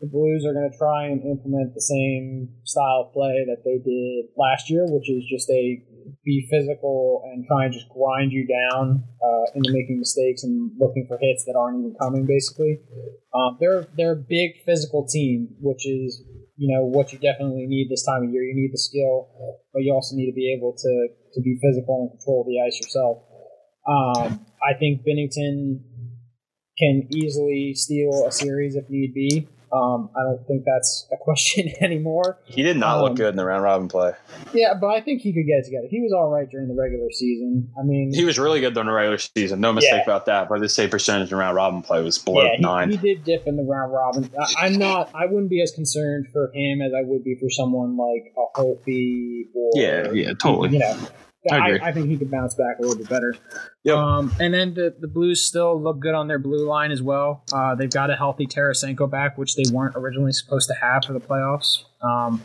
[0.00, 3.78] the Blues are going to try and implement the same style of play that they
[3.78, 5.82] did last year, which is just a
[6.24, 11.06] be physical and try and just grind you down uh, into making mistakes and looking
[11.06, 12.26] for hits that aren't even coming.
[12.26, 12.80] Basically,
[13.34, 16.22] um, they're they're a big physical team, which is
[16.56, 18.42] you know what you definitely need this time of year.
[18.42, 19.28] You need the skill,
[19.72, 22.78] but you also need to be able to to be physical and control the ice
[22.80, 23.24] yourself.
[23.86, 25.82] Um, I think Binnington
[26.78, 29.48] can easily steal a series if need be.
[29.74, 32.38] Um, I don't think that's a question anymore.
[32.44, 34.12] He did not Um, look good in the round robin play.
[34.52, 35.88] Yeah, but I think he could get it together.
[35.90, 37.68] He was all right during the regular season.
[37.76, 40.02] I mean, He was really good during the regular season, no mistake Yeah.
[40.04, 40.48] about that.
[40.48, 42.90] But his save percentage in round robin play was below yeah, nine.
[42.90, 44.30] he, did dip in the round robin.
[44.40, 45.10] I, I'm not.
[45.14, 48.58] I wouldn't be as concerned for him as I would be for someone like a
[48.60, 50.68] Holtby or Yeah, yeah, totally.
[50.70, 50.96] You know,
[51.50, 53.34] I I, think he could bounce back a little bit better.
[53.82, 53.96] Yep.
[53.96, 57.44] Um, and then the, the Blues still look good on their blue line as well.
[57.52, 61.12] Uh, they've got a healthy Tarasenko back, which they weren't originally supposed to have for
[61.12, 61.84] the playoffs.
[62.02, 62.40] Um,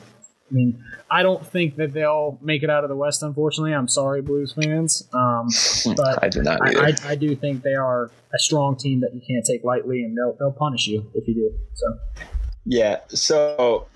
[0.49, 3.21] I mean, I don't think that they'll make it out of the West.
[3.23, 5.07] Unfortunately, I'm sorry, Blues fans.
[5.13, 5.47] Um,
[5.95, 6.87] but I do not I.
[6.87, 10.17] I, I do think they are a strong team that you can't take lightly, and
[10.17, 11.53] they'll they'll punish you if you do.
[11.75, 11.97] So
[12.69, 13.87] yeah, so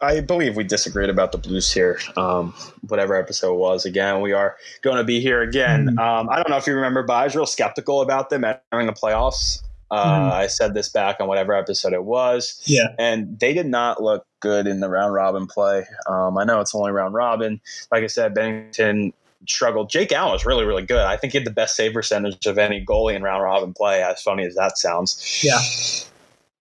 [0.00, 2.00] I believe we disagreed about the Blues here.
[2.16, 2.52] Um,
[2.88, 5.90] whatever episode it was, again, we are going to be here again.
[5.96, 5.98] Mhm.
[6.00, 8.86] Um, I don't know if you remember, but I was real skeptical about them entering
[8.86, 9.60] the playoffs.
[9.90, 10.32] Uh, Mhm.
[10.32, 12.60] I said this back on whatever episode it was.
[12.64, 15.86] yeah, and they did not look good in the round robin play.
[16.08, 17.60] Um, I know it's only round robin.
[17.92, 19.12] Like I said, Binnington
[19.46, 19.90] struggled.
[19.90, 21.04] Jake Allen was really, really good.
[21.04, 24.02] I think he had the best save percentage of any goalie in round robin play.
[24.02, 25.60] As funny as that sounds, yeah,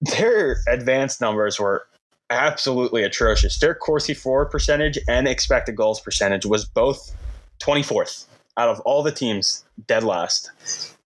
[0.04, 1.86] their advanced numbers were
[2.30, 3.60] absolutely atrocious.
[3.60, 7.16] Their Corsi for percentage and expected goals percentage was both
[7.60, 8.26] twenty fourth
[8.58, 10.52] out of all the teams, dead last.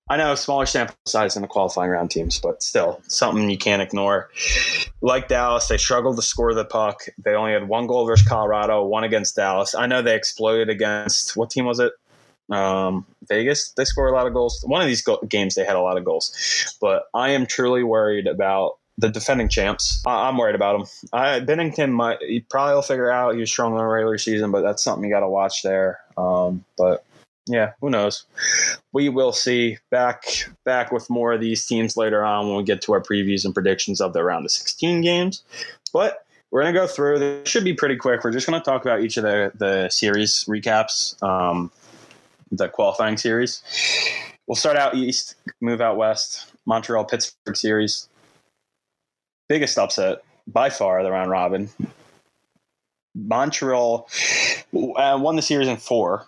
[0.09, 3.81] I know smaller sample size in the qualifying round teams, but still something you can't
[3.81, 4.29] ignore.
[5.01, 7.01] Like Dallas, they struggled to score the puck.
[7.17, 9.75] They only had one goal versus Colorado, one against Dallas.
[9.75, 11.91] I know they exploded against what team was it?
[12.49, 14.63] Um, Vegas, they score a lot of goals.
[14.65, 16.77] One of these go- games, they had a lot of goals.
[16.79, 20.01] But I am truly worried about the defending champs.
[20.05, 20.87] I- I'm worried about them.
[21.13, 24.51] I, Binnington might he probably will figure out he was strong in the regular season,
[24.51, 25.99] but that's something you got to watch there.
[26.17, 27.03] Um, but
[27.45, 28.25] yeah, who knows?
[28.91, 29.77] We will see.
[29.89, 30.23] Back
[30.65, 33.53] back with more of these teams later on when we get to our previews and
[33.53, 35.43] predictions of the round of 16 games.
[35.93, 37.19] But we're gonna go through.
[37.19, 38.23] This should be pretty quick.
[38.23, 41.71] We're just gonna talk about each of the the series recaps, um,
[42.51, 43.61] the qualifying series.
[44.47, 46.51] We'll start out east, move out west.
[46.65, 48.09] Montreal Pittsburgh series.
[49.49, 51.69] Biggest upset by far the round robin.
[53.15, 54.07] Montreal
[54.95, 56.25] uh, won the series in four.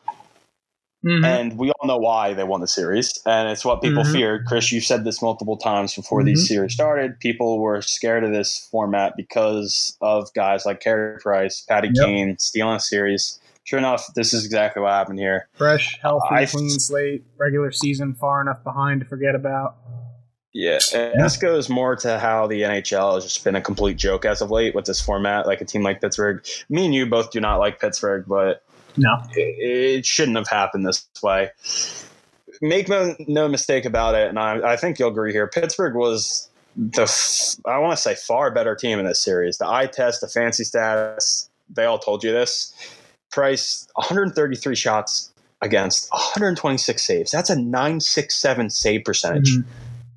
[1.05, 1.23] Mhm.
[1.25, 3.17] And we all know why they won the series.
[3.25, 4.12] And it's what people Mhm.
[4.12, 4.45] feared.
[4.45, 6.47] Chris, you said this multiple times before these Mhm.
[6.47, 7.19] series started.
[7.21, 12.05] People were scared of this format because of guys like Carey Price, Patty Yep.
[12.05, 13.39] Kane stealing a series.
[13.63, 15.47] Sure enough, this is exactly what happened here.
[15.53, 19.75] Fresh, healthy, I- clean slate, regular season far enough behind to forget about.
[20.53, 21.23] Yeah, and Yeah.
[21.23, 24.49] this goes more to how the NHL has just been a complete joke as of
[24.49, 25.45] late with this format.
[25.45, 28.63] Like a team like Pittsburgh, me and you both do not like Pittsburgh, but
[28.97, 29.09] No.
[29.35, 29.39] it,
[29.99, 31.51] it shouldn't have happened this way.
[32.62, 35.47] Make no, no mistake about it, and I, I think you'll agree here.
[35.47, 37.03] Pittsburgh was the
[37.65, 39.57] I want to say far better team in this series.
[39.59, 42.73] The eye test, the fancy stats, they all told you this.
[43.31, 45.31] Price 133 shots
[45.62, 47.31] against 126 saves.
[47.31, 49.55] That's a 967 save percentage.
[49.57, 49.63] Mhm.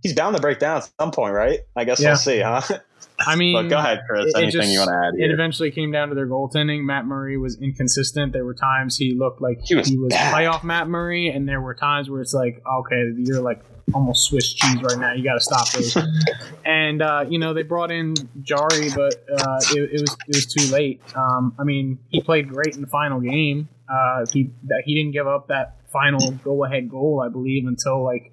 [0.03, 1.61] He's bound to break down at some point, right?
[1.77, 2.11] I guess Yeah.
[2.11, 2.61] we'll see, huh?
[3.27, 4.25] I mean, but go ahead, Chris.
[4.25, 6.83] it- it Anything just- you want to add It eventually came down to their goaltending.
[6.85, 8.33] Matt Murray was inconsistent.
[8.33, 10.35] There were times he looked like He was bad.
[10.35, 13.63] playoff Matt Murray, and there were times where it's like, okay, you're like
[13.95, 15.13] almost Swiss cheese right now.
[15.13, 15.97] You got to stop those.
[16.65, 20.47] and uh, you know they brought in Jarry, but uh, it, it was it was
[20.47, 21.01] too late.
[21.15, 23.69] Um, I mean, he played great in the final game.
[23.89, 28.03] Uh, he that he didn't give up that final go ahead goal, I believe, until
[28.05, 28.33] like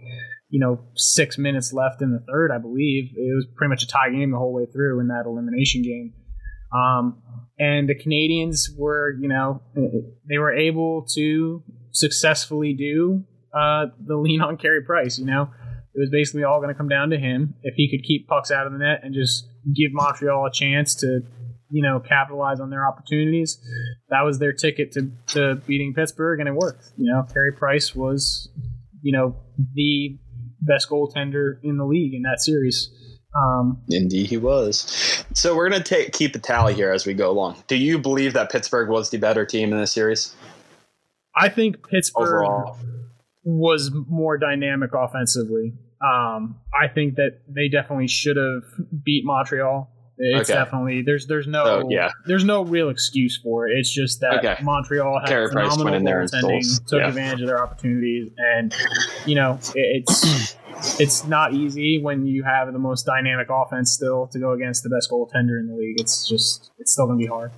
[0.50, 2.52] you know six minutes left in the third.
[2.52, 5.24] I believe it was pretty much a tie game the whole way through in that
[5.26, 6.14] elimination game.
[6.72, 7.22] Um,
[7.58, 9.62] and the Canadians were, you know,
[10.30, 15.20] they were able to successfully do uh, the lean on Carey Price.
[15.20, 15.50] You know,
[15.94, 18.52] it was basically all going to come down to him if he could keep pucks
[18.52, 21.22] out of the net and just give Montreal a chance to,
[21.70, 23.60] you know, capitalize on their opportunities.
[24.10, 26.86] That was their ticket to, to beating Pittsburgh, and it worked.
[26.98, 28.50] You know, Carey Price was,
[29.02, 29.36] you know,
[29.74, 30.18] the
[30.62, 32.90] best goaltender in the league in that series.
[33.36, 35.24] Um, Indeed, he was.
[35.34, 37.64] So we're gonna take keep the tally here as we go along.
[37.68, 40.36] Do you believe that Pittsburgh was the better team in this series
[41.36, 42.78] I think Pittsburgh overall?
[43.44, 45.74] was more dynamic offensively.
[46.02, 48.64] Um, I think that they definitely should have
[49.04, 49.90] beat Montreal.
[50.20, 50.60] It's Okay.
[50.60, 52.10] definitely there's there's no So, yeah.
[52.26, 53.78] there's no real excuse for it.
[53.78, 54.58] It's just that Okay.
[54.62, 57.08] Montreal had Carey phenomenal went in there and goaltending, stole- took yeah.
[57.08, 58.76] advantage of their opportunities, and
[59.26, 60.56] you know it's
[61.00, 64.90] it's not easy when you have the most dynamic offense still to go against the
[64.90, 66.00] best goaltender in the league.
[66.02, 67.52] It's just it's still gonna be hard.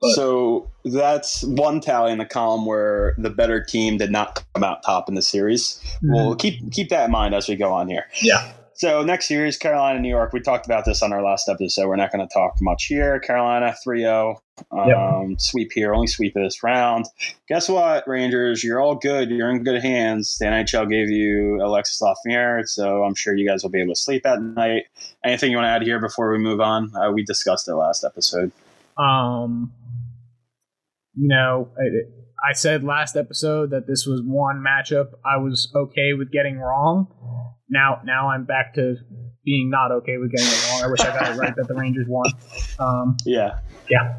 [0.00, 4.64] But- so that's one tally in the column where the better team did not come
[4.64, 5.78] out top in the series.
[6.02, 6.38] We'll mm-hmm.
[6.38, 8.06] keep keep that in mind as we go on here.
[8.22, 8.50] Yeah.
[8.80, 10.32] So next series, Carolina, New York.
[10.32, 11.86] We talked about this on our last episode.
[11.86, 13.20] We're not going to talk much here.
[13.20, 14.36] Carolina 3-0.
[14.72, 15.92] Um, Sweep here.
[15.92, 17.04] Only sweep this round.
[17.46, 18.64] Guess what, Rangers?
[18.64, 19.28] You're all good.
[19.28, 20.38] You're in good hands.
[20.38, 24.00] The NHL gave you Alexis Lafreniere, so I'm sure you guys will be able to
[24.00, 24.84] sleep at night.
[25.22, 26.90] Anything you want to add here before we move on?
[26.96, 28.50] Uh, we discussed it last episode.
[28.96, 29.74] Um,
[31.14, 36.14] you know, I, I said last episode that this was one matchup I was okay
[36.14, 37.08] with getting wrong.
[37.70, 38.96] Now, now I'm back to
[39.44, 40.82] being not okay with getting it wrong.
[40.84, 42.26] I wish I got it right that the Rangers won.
[42.78, 43.58] Um, Yeah.
[43.88, 44.16] Yeah.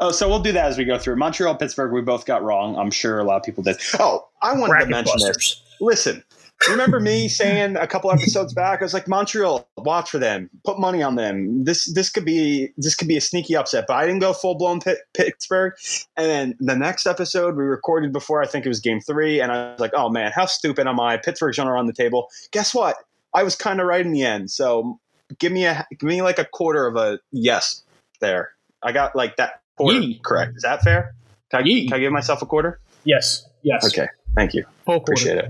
[0.00, 1.16] Oh, so we'll do that as we go through.
[1.16, 2.76] Montreal, Pittsburgh, we both got wrong.
[2.76, 3.76] I'm sure a lot of people did.
[3.98, 5.62] Oh, I wanted to bracket mention this.
[5.80, 6.24] Listen,
[6.68, 8.80] remember me saying a couple episodes back?
[8.80, 11.64] I was like, Montreal, watch for them, put money on them.
[11.64, 14.56] This this could be this could be a sneaky upset, but I didn't go full
[14.56, 14.80] blown
[15.14, 15.72] Pittsburgh.
[16.16, 19.52] And then the next episode we recorded before I think it was Game Three, and
[19.52, 21.16] I was like, oh man, how stupid am I?
[21.16, 22.28] Pittsburgh's gonna run the table.
[22.50, 22.96] Guess what?
[23.32, 24.50] I was kind of right in the end.
[24.50, 24.98] So
[25.38, 27.82] give me a give me like a quarter of a yes
[28.20, 28.52] there.
[28.82, 30.20] I got like that quarter Yee.
[30.24, 30.56] correct.
[30.56, 31.14] Is that fair?
[31.50, 32.80] Can I, can I give myself a quarter?
[33.04, 33.46] Yes.
[33.62, 33.84] Yes.
[33.86, 34.64] Okay, thank you.
[34.84, 35.12] Full quarter.
[35.12, 35.48] Appreciate it.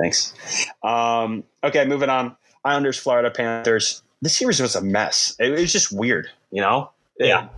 [0.00, 0.34] Thanks.
[0.82, 2.36] Um, okay, moving on.
[2.64, 4.02] Islanders, Florida Panthers.
[4.22, 5.36] This series was a mess.
[5.38, 6.90] It, was just weird, you know?
[7.18, 7.48] Yeah.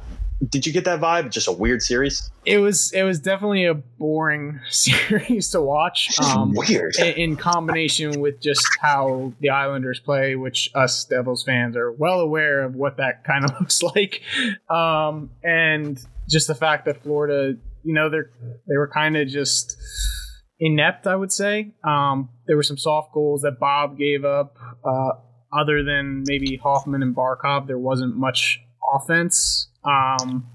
[0.49, 1.31] Did you get that vibe?
[1.31, 2.31] Just a weird series?
[2.45, 2.93] It was.
[2.93, 6.17] It was definitely a boring series to watch.
[6.21, 6.95] Um, weird.
[6.97, 12.21] in, in combination with just how the Islanders play, which us Devils fans are well
[12.21, 14.23] aware of what that kind of looks like,
[14.71, 15.99] um, and
[16.29, 18.31] just the fact that Florida, you know, they're
[18.69, 19.77] they were kind of just
[20.61, 21.73] inept, I would say.
[21.85, 24.57] Um, there were some soft goals that Bob gave up.
[24.85, 25.11] Uh,
[25.53, 28.61] other than maybe Hoffman and Barkov, there wasn't much
[28.95, 29.69] offense.
[29.85, 30.47] Um,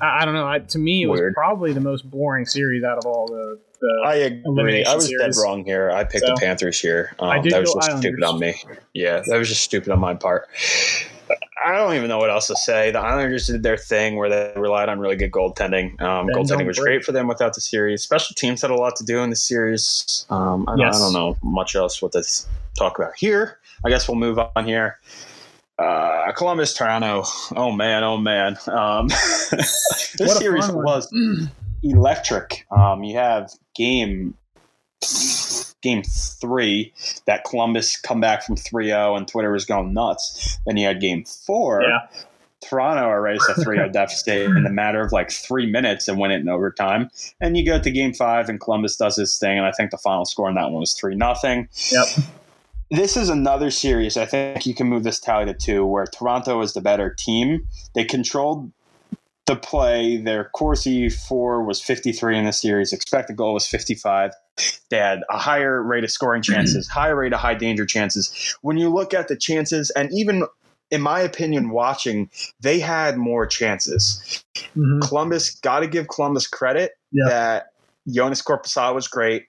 [0.00, 0.46] I, I don't know.
[0.46, 3.58] I, to me, it was probably the most boring series out of all the.
[3.80, 4.84] the I agree.
[4.84, 5.36] I was series.
[5.36, 5.90] dead wrong here.
[5.90, 7.14] I picked So, the Panthers here.
[7.18, 8.10] Um, I did that was just Islanders.
[8.12, 8.54] stupid on me.
[8.94, 10.46] Yeah, that was just stupid on my part.
[11.64, 12.90] I don't even know what else to say.
[12.90, 16.00] The Islanders did their thing where they relied on really good goaltending.
[16.00, 16.86] Um, goaltending was break.
[16.86, 18.02] great for them without the series.
[18.02, 20.26] Special teams had a lot to do in the series.
[20.30, 20.96] Um, I, don't, Yes.
[20.96, 22.22] I don't know much else what to
[22.78, 23.58] talk about here.
[23.84, 24.98] I guess we'll move on here.
[25.78, 27.24] Uh, Columbus, Toronto.
[27.54, 28.56] Oh man, oh man.
[28.66, 29.08] Um,
[29.50, 31.08] this series was
[31.82, 32.66] electric.
[32.70, 34.34] Um, you have game
[35.82, 36.92] game three
[37.26, 40.58] that Columbus come back from 3-0 and Twitter was going nuts.
[40.66, 41.82] Then you had game four.
[41.82, 42.06] Yeah.
[42.60, 46.40] Toronto erased a 3-0 deficit in the matter of like three minutes and win it
[46.40, 47.08] in overtime.
[47.40, 49.98] And you go to game five and Columbus does his thing, and I think the
[49.98, 51.68] final score in that one was three nothing.
[51.92, 52.06] Yep.
[52.90, 54.16] This is another series.
[54.16, 57.68] I think you can move this tally to two, where Toronto is the better team.
[57.94, 58.72] They controlled
[59.46, 60.16] the play.
[60.16, 62.92] Their Corsi for was 53 in the series.
[62.92, 64.32] Expected goal was 55.
[64.90, 68.56] They had a higher rate of scoring chances, higher rate of high danger chances.
[68.62, 70.44] When you look at the chances, and even
[70.90, 74.42] in my opinion, watching, they had more chances.
[74.76, 75.02] Mhm.
[75.06, 77.28] Columbus got to give Columbus credit Yeah.
[77.28, 77.66] that
[78.08, 79.46] Joonas Korpisalo was great.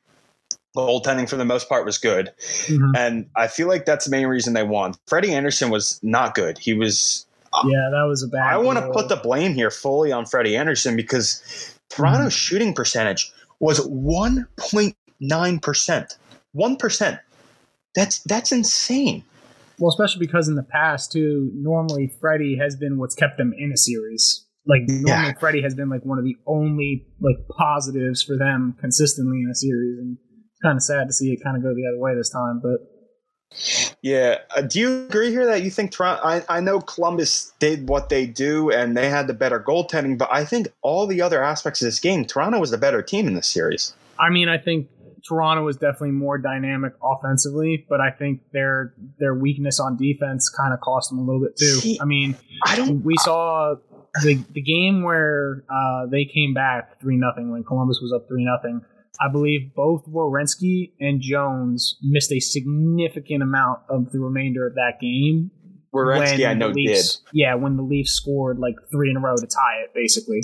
[0.76, 2.32] Goaltending for the most part was good.
[2.68, 2.92] Mhm.
[2.96, 4.94] And I feel like that's the main reason they won.
[5.08, 6.58] Freddie Andersen was not good.
[6.58, 7.26] He was.
[7.66, 8.44] Yeah, that was a bad.
[8.54, 11.42] I want to put the blame here fully on Freddie Andersen because
[11.90, 13.80] Toronto's shooting percentage was
[15.22, 16.18] 1.9%.
[16.56, 17.20] 1%.
[17.96, 19.24] That's that's insane.
[19.80, 23.72] Well, especially because in the past too, normally Freddie has been what's kept them in
[23.72, 24.46] a series.
[24.68, 25.40] Like normally Yeah.
[25.40, 29.56] Freddie has been like one of the only like positives for them consistently in a
[29.56, 30.18] series, and
[30.52, 32.62] it's kind of sad to see it kind of go the other way this time.
[32.62, 32.80] But
[34.04, 34.38] Yeah.
[34.56, 36.22] Uh, do you agree here that you think Toronto?
[36.24, 40.30] I, I know Columbus did what they do and they had the better goaltending, but
[40.32, 43.34] I think all the other aspects of this game, Toronto was the better team in
[43.34, 43.94] this series.
[44.20, 44.90] I mean, I think
[45.28, 50.74] Toronto was definitely more dynamic offensively, but I think their their weakness on defense kind
[50.74, 51.66] of cost them a little bit too.
[51.66, 53.04] See- I mean, I don't.
[53.04, 53.76] we saw
[54.24, 58.46] the the game where uh, they came back three nothing when Columbus was up three
[58.46, 58.82] nothing.
[59.22, 64.94] I believe both Werenski and Jones missed a significant amount of the remainder of that
[65.02, 65.52] game.
[65.94, 67.04] Werenski, I the know, did.
[67.34, 70.42] Yeah, when the Leafs scored like three in a row to tie it, basically.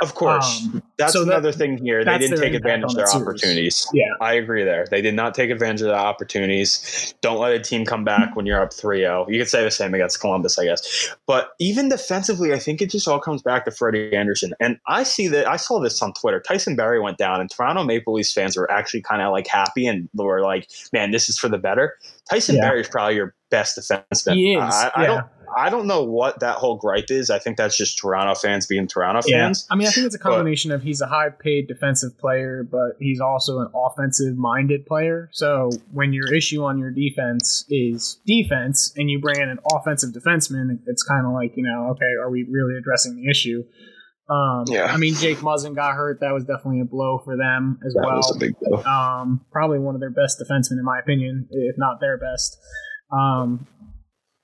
[0.00, 0.62] Of course.
[0.64, 2.04] Um, that's so that- another thing here.
[2.04, 3.22] They didn't take advantage of their series.
[3.26, 3.86] opportunities.
[3.94, 4.04] Yeah.
[4.20, 4.86] I agree there.
[4.90, 7.14] They did not take advantage of the opportunities.
[7.20, 9.26] Don't let a team come back when you're up 3 0.
[9.28, 11.14] You could say the same against Columbus, I guess.
[11.26, 14.52] But even defensively, I think it just all comes back to Freddie Andersen.
[14.60, 16.40] And I see that I saw this on Twitter.
[16.40, 19.86] Tyson Barrie went down, and Toronto Maple Leafs fans were actually kind of like happy
[19.86, 21.96] and were like, man, this is for the better.
[22.28, 22.62] Tyson Yeah.
[22.62, 24.34] Barrie is probably your best defenseman.
[24.34, 24.62] He is.
[24.62, 25.06] I, I yeah.
[25.06, 25.26] don't
[25.56, 27.30] I don't know what that whole gripe is.
[27.30, 29.46] I think that's just Toronto fans being Toronto Yeah.
[29.46, 29.66] fans.
[29.70, 32.96] I mean, I think it's a combination of he's a high paid defensive player, but
[33.00, 35.28] he's also an offensive minded player.
[35.32, 40.10] So when your issue on your defense is defense and you bring in an offensive
[40.10, 43.62] defenseman, it's kind of like, you know, okay, are we really addressing the issue?
[44.28, 44.86] Um, Yeah.
[44.86, 46.20] I mean, Jake Muzzin got hurt.
[46.20, 48.16] That was definitely a blow for them as That well.
[48.16, 48.78] was a big deal.
[48.86, 52.56] Um, probably one of their best defensemen, in my opinion, if not their best.
[53.12, 53.66] Um,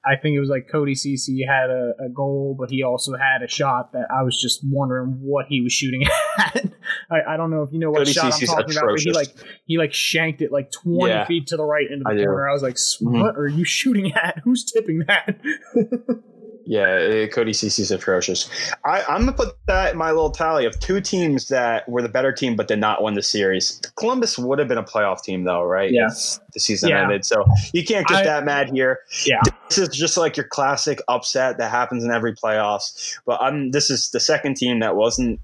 [0.04, 3.42] I think it was like Cody Cece had a, a goal, but he also had
[3.42, 6.04] a shot that I was just wondering what he was shooting
[6.38, 6.72] at.
[7.10, 9.00] I, I don't know if you know what Cody shot Cece's I'm talking about, but
[9.00, 9.28] he like
[9.66, 11.26] he like shanked it like 20 Yeah.
[11.26, 12.24] feet to the right into the I do.
[12.24, 12.48] corner.
[12.48, 13.40] I was like, what mm-hmm.
[13.40, 14.38] are you shooting at?
[14.44, 15.38] Who's tipping that?
[16.70, 18.48] Yeah, eh, Cody Cece's atrocious.
[18.84, 22.08] I, I'm gonna put that in my little tally of two teams that were the
[22.08, 23.80] better team but did not win the series.
[23.96, 25.90] Columbus would have been a playoff team though, right?
[25.90, 26.10] Yeah.
[26.54, 27.02] The season Yeah.
[27.02, 27.24] ended.
[27.24, 29.00] So you can't get I- that mad here.
[29.26, 29.40] Yeah.
[29.68, 33.18] This is just like your classic upset that happens in every playoffs.
[33.26, 35.40] But I'm this is the second team that wasn't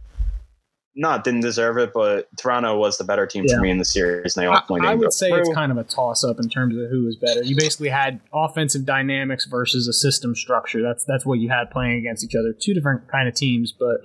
[0.98, 3.56] not didn't deserve it, but Toronto was the better team Yeah.
[3.56, 5.40] for me in the series, and they I, ultimately I didn't would say through.
[5.40, 7.42] it's kind of a toss up in terms of who was better.
[7.42, 10.82] You basically had offensive dynamics versus a system structure.
[10.82, 12.54] That's that's what you had playing against each other.
[12.58, 13.98] Two different kind of teams, but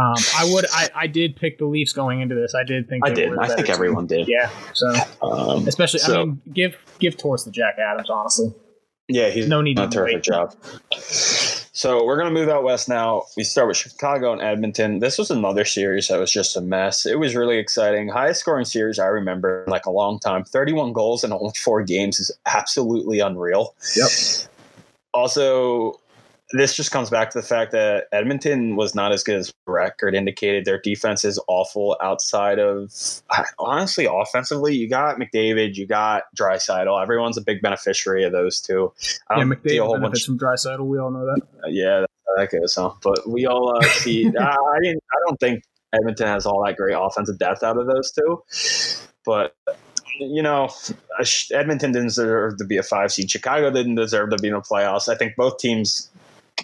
[0.00, 2.54] um, I would I, I did pick the Leafs going into this.
[2.54, 3.36] I did think I did.
[3.36, 3.74] I think team.
[3.74, 4.28] everyone did.
[4.28, 4.48] Yeah.
[4.74, 8.50] So Um, especially so- I mean give give Torts to Jack Adams honestly.
[9.10, 10.22] Yeah, he's No need to terrific wait.
[10.24, 10.54] job.
[11.78, 13.22] So we're gonna move out west now.
[13.36, 14.98] We start with Chicago and Edmonton.
[14.98, 17.06] This was another series that was just a mess.
[17.06, 18.08] It was really exciting.
[18.08, 20.42] Highest scoring series I remember in like a long time.
[20.42, 23.76] Thirty-one goals in only four games is absolutely unreal.
[23.94, 24.08] Yep.
[25.14, 26.00] Also,
[26.52, 30.14] this just comes back to the fact that Edmonton was not as good as record
[30.14, 30.64] indicated.
[30.64, 32.92] Their defense is awful outside of
[33.58, 34.74] honestly offensively.
[34.74, 37.02] You got McDavid, you got Draisaitl.
[37.02, 38.92] Everyone's a big beneficiary of those two.
[39.30, 40.86] yeah, McDavid benefits bunch, from Draisaitl.
[40.86, 41.42] We all know that.
[41.64, 42.04] Uh, yeah,
[42.36, 42.74] that goes.
[42.74, 42.92] Huh?
[43.02, 44.26] But we all uh, see.
[44.40, 47.86] I, I, didn't, I don't think Edmonton has all that great offensive depth out of
[47.86, 48.42] those two.
[49.24, 49.54] But
[50.18, 50.70] you know,
[51.52, 53.30] Edmonton didn't deserve to be a five seed.
[53.30, 55.08] Chicago didn't deserve to be in the playoffs.
[55.08, 56.10] I think both teams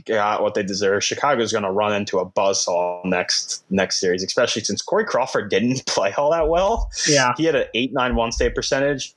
[0.04, 1.04] got what they deserve.
[1.04, 5.86] Chicago's going to run into a buzzsaw next next series, especially since Corey Crawford didn't
[5.86, 6.90] play all that well.
[7.08, 9.14] Yeah, he had an eight nine one save percentage.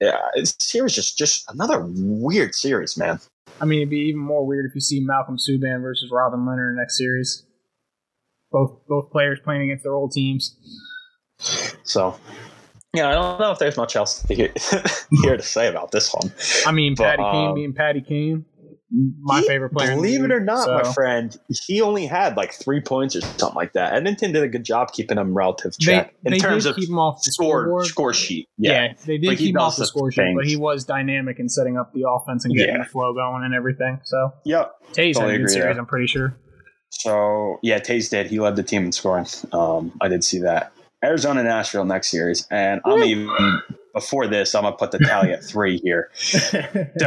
[0.00, 3.20] Yeah, this series just just another weird series, man.
[3.60, 6.74] I mean, it'd be even more weird if you see Malcolm Subban versus Robin Lehner
[6.76, 7.44] next series.
[8.50, 10.56] Both both players playing against their old teams.
[11.84, 12.18] So,
[12.94, 14.52] yeah, I don't know if there's much else to hear,
[15.22, 16.32] here to say about this one.
[16.66, 18.44] I mean, but, Patty um, being Patty Kane
[18.90, 19.94] my he, favorite player.
[19.94, 20.74] Believe it or not, so.
[20.74, 23.92] my friend, he only had like three points or something like that.
[23.94, 26.88] Edmonton did a good job keeping him relative check they, in they terms of keep
[26.88, 28.48] him off the score score sheet.
[28.58, 31.48] Yeah, yeah they did keep him off the score sheet, but he was dynamic in
[31.48, 32.82] setting up the offense and getting yeah.
[32.82, 34.00] the flow going and everything.
[34.04, 35.78] So, yep, Toews totally had a good series.
[35.78, 36.36] I'm pretty sure.
[36.90, 38.26] So yeah, Toews did.
[38.26, 39.26] He led the team in scoring.
[39.52, 40.72] Um, I did see that.
[41.02, 43.62] Arizona Nashville next series, and I'm even
[43.94, 44.54] before this.
[44.54, 46.10] I'm gonna put the tally at three here.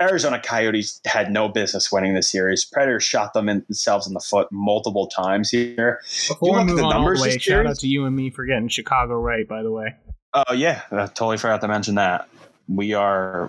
[0.00, 2.64] Arizona Coyotes had no business winning the series.
[2.64, 6.00] Predators shot them in, themselves in the foot multiple times here.
[6.28, 8.68] Before we move on all the way, shout out to you and me for getting
[8.68, 9.46] Chicago right.
[9.46, 9.94] By the way.
[10.32, 12.28] Oh uh, yeah, I totally forgot to mention that.
[12.68, 13.48] We are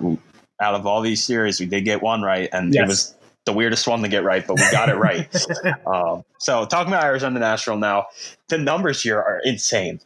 [0.61, 2.83] out of all these series, we did get one right, and yes.
[2.83, 5.27] it was the weirdest one to get right, but we got it right.
[5.87, 8.05] um, so talking about Arizona Nashville now,
[8.49, 9.99] the numbers here are insane.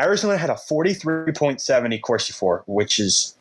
[0.00, 3.34] Arizona had a 43.70 Corsi for, which is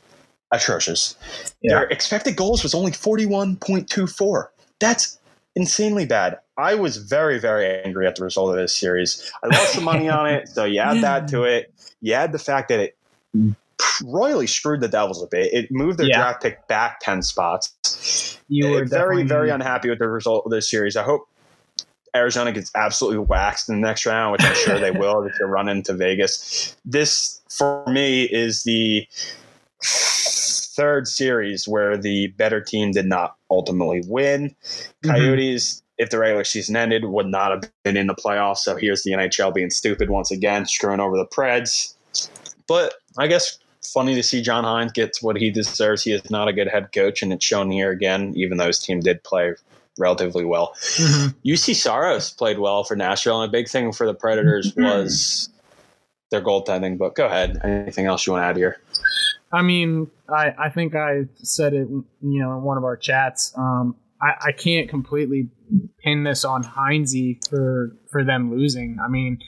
[0.52, 1.16] atrocious.
[1.62, 1.76] Yeah.
[1.76, 4.48] Their expected goals was only 41.24.
[4.80, 5.20] That's
[5.56, 6.38] insanely bad.
[6.58, 9.32] I was very, very angry at the result of this series.
[9.44, 11.74] I lost some money on it, so you add that to it.
[12.02, 12.98] You add the fact that it
[14.04, 15.54] royally screwed the Devils a bit.
[15.54, 16.18] It moved their yeah.
[16.18, 18.40] draft pick back 10 spots.
[18.48, 20.96] You were very, very unhappy with the result of this series.
[20.96, 21.28] I hope
[22.16, 25.46] Arizona gets absolutely waxed in the next round, which I'm sure they will if they
[25.46, 26.76] run into Vegas.
[26.86, 29.08] This, for me, is the
[30.78, 34.56] third series where the better team did not ultimately win.
[34.64, 35.10] Mm-hmm.
[35.10, 38.60] Coyotes, if the regular season ended, would not have been in the playoffs.
[38.60, 41.96] So here's the NHL being stupid once again, screwing over the Preds.
[42.68, 43.58] But I guess
[43.94, 46.04] funny to see John Hynes get what he deserves.
[46.04, 48.80] He is not a good head coach, and it's shown here again, even though his
[48.80, 49.56] team did play
[49.98, 50.76] relatively well.
[50.82, 51.50] Mm-hmm.
[51.50, 54.84] Juuse Saros played well for Nashville, and a big thing for the Predators mm-hmm.
[54.84, 55.50] was
[56.30, 56.98] their goaltending.
[56.98, 57.60] But go ahead.
[57.64, 58.82] Anything else you want to add here?
[59.52, 63.54] I mean, I, I think I said it, you know, in one of our chats.
[63.58, 65.50] Um, I, I can't completely
[66.04, 67.14] pin this on Hynes
[67.50, 68.98] for for them losing.
[69.04, 69.40] I mean,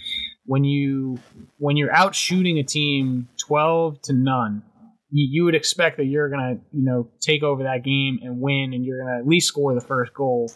[0.45, 1.19] when you
[1.57, 4.63] when you're out shooting a team twelve to none,
[5.11, 8.71] you, you would expect that you're gonna you know take over that game and win,
[8.73, 10.51] and you're gonna at least score the first goal.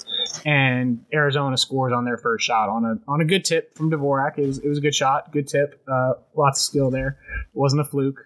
[0.45, 4.37] And Arizona scores on their first shot on a on a good tip from Dvorak.
[4.37, 7.19] It was it was a good shot, good tip, uh, lots of skill there.
[7.53, 8.19] It wasn't a fluke,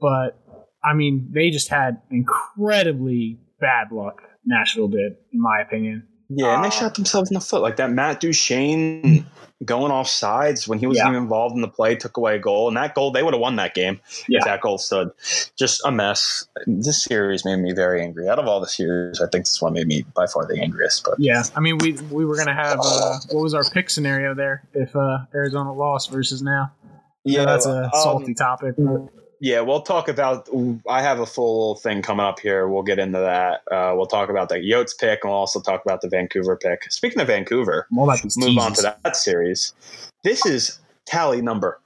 [0.00, 0.38] but
[0.84, 4.22] I mean they just had incredibly bad luck.
[4.44, 6.06] Nashville did, in my opinion.
[6.28, 7.90] Yeah, and they uh, shot themselves in the foot like that.
[7.90, 9.26] Matt Duchene
[9.64, 11.10] going off sides when he wasn't yeah.
[11.10, 13.40] even involved in the play took away a goal, and that goal they would have
[13.40, 14.38] won that game yeah.
[14.38, 15.10] if that goal stood.
[15.56, 16.46] Just a mess.
[16.66, 18.28] This series made me very angry.
[18.28, 21.04] Out of all the series, I think this one made me by far the angriest.
[21.04, 24.34] But yeah, I mean we we were gonna have uh, what was our pick scenario
[24.34, 26.72] there if uh, Arizona lost versus now.
[27.24, 28.74] Yeah, so that's a um, salty um, topic.
[28.78, 29.08] But
[29.40, 30.48] yeah, we'll talk about.
[30.88, 32.68] I have a full thing coming up here.
[32.68, 33.62] We'll get into that.
[33.70, 36.90] Uh, we'll talk about the Yotes pick, and we'll also talk about the Vancouver pick.
[36.90, 37.86] Speaking of Vancouver,
[38.36, 38.64] move teases.
[38.64, 39.74] on to that, that series.
[40.24, 41.80] This is tally number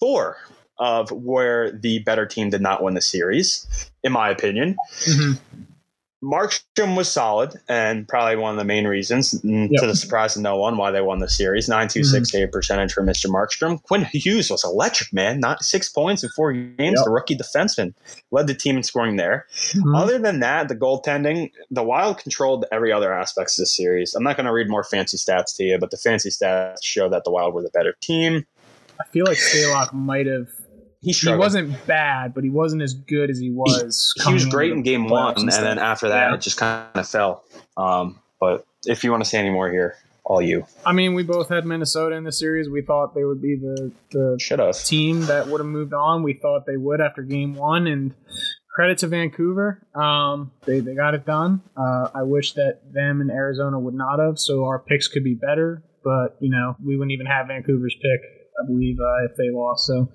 [0.00, 0.36] four
[0.78, 4.76] of where the better team did not win the series, in my opinion.
[5.04, 5.62] Mm-hmm.
[6.26, 9.70] Markstrom was solid and probably one of the main reasons, yep.
[9.80, 11.68] to the surprise of no one, why they won the series.
[11.68, 12.50] 926 mm-hmm.
[12.50, 13.26] percentage for Mr.
[13.26, 13.80] Markstrom.
[13.82, 15.38] Quinn Hughes was electric, man.
[15.38, 16.96] Not six points in four games.
[16.96, 17.04] Yep.
[17.04, 17.94] The rookie defenseman
[18.32, 19.46] led the team in scoring there.
[19.52, 19.94] Mm-hmm.
[19.94, 24.14] Other than that, the goaltending, the Wild controlled every other aspect of the series.
[24.14, 27.08] I'm not going to read more fancy stats to you, but the fancy stats show
[27.08, 28.44] that the Wild were the better team.
[29.00, 30.48] I feel like Stalock might have
[31.12, 34.12] he, he wasn't bad, but he wasn't as good as he was.
[34.16, 36.34] He, he was great in game one, and, and then after that, yeah.
[36.34, 37.44] it just kind of fell.
[37.76, 40.66] Um, but if you want to say any more here, all you.
[40.84, 42.68] I mean, we both had Minnesota in the series.
[42.68, 44.82] We thought they would be the the Should've.
[44.84, 46.24] team that would have moved on.
[46.24, 48.12] We thought they would after game one, and
[48.74, 49.86] credit to Vancouver.
[49.94, 51.62] Um, they, they got it done.
[51.76, 55.34] Uh, I wish that them and Arizona would not have, so our picks could be
[55.34, 55.84] better.
[56.02, 58.20] But you know, we wouldn't even have Vancouver's pick,
[58.60, 59.86] I believe, uh, if they lost.
[59.86, 60.10] So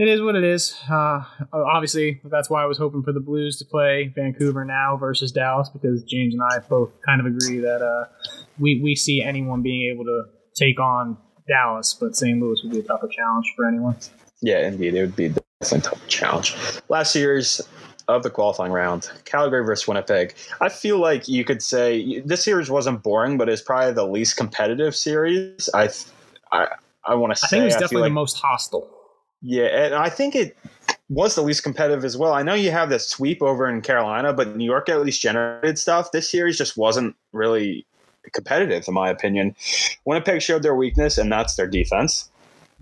[0.00, 0.74] it is what it is.
[0.90, 1.22] Uh,
[1.52, 5.68] obviously, that's why I was hoping for the Blues to play Vancouver now versus Dallas
[5.68, 8.06] because James and I both kind of agree that uh,
[8.58, 10.22] we we see anyone being able to
[10.54, 12.40] take on Dallas, but St.
[12.40, 13.94] Louis would be a tougher challenge for anyone.
[14.40, 16.56] Yeah, indeed, it would be definitely a tough challenge.
[16.88, 17.60] Last series
[18.08, 20.34] of the qualifying round, Calgary versus Winnipeg.
[20.62, 24.38] I feel like you could say this series wasn't boring, but it's probably the least
[24.38, 25.68] competitive series.
[25.74, 25.90] I
[26.52, 26.68] I
[27.04, 28.99] I want to say I think it was definitely like, the most hostile.
[29.42, 30.56] Yeah, and I think it
[31.08, 32.32] was the least competitive as well.
[32.32, 35.78] I know you have this sweep over in Carolina, but New York at least generated
[35.78, 36.12] stuff.
[36.12, 37.86] This series just wasn't really
[38.32, 39.56] competitive, in my opinion.
[40.04, 42.30] Winnipeg showed their weakness, and that's their defense.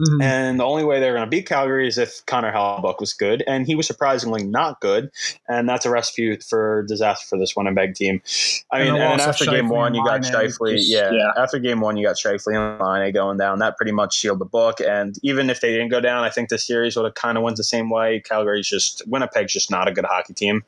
[0.01, 0.23] Mm-hmm.
[0.23, 3.43] And the only way they're going to beat Calgary is if Connor Hellebuyck was good,
[3.47, 5.11] and he was surprisingly not good,
[5.49, 8.23] and that's a recipe for disaster for this Winnipeg team.
[8.71, 10.77] I mean, and, and after Scheifele game one, you got Scheifele.
[10.79, 13.59] Yeah, yeah, after game one, you got Scheifele and Laine going down.
[13.59, 14.81] That pretty much sealed the book.
[14.81, 17.43] And even if they didn't go down, I think the series would have kind of
[17.43, 18.21] went the same way.
[18.21, 20.65] Calgary's just Winnipeg's just not a good hockey team.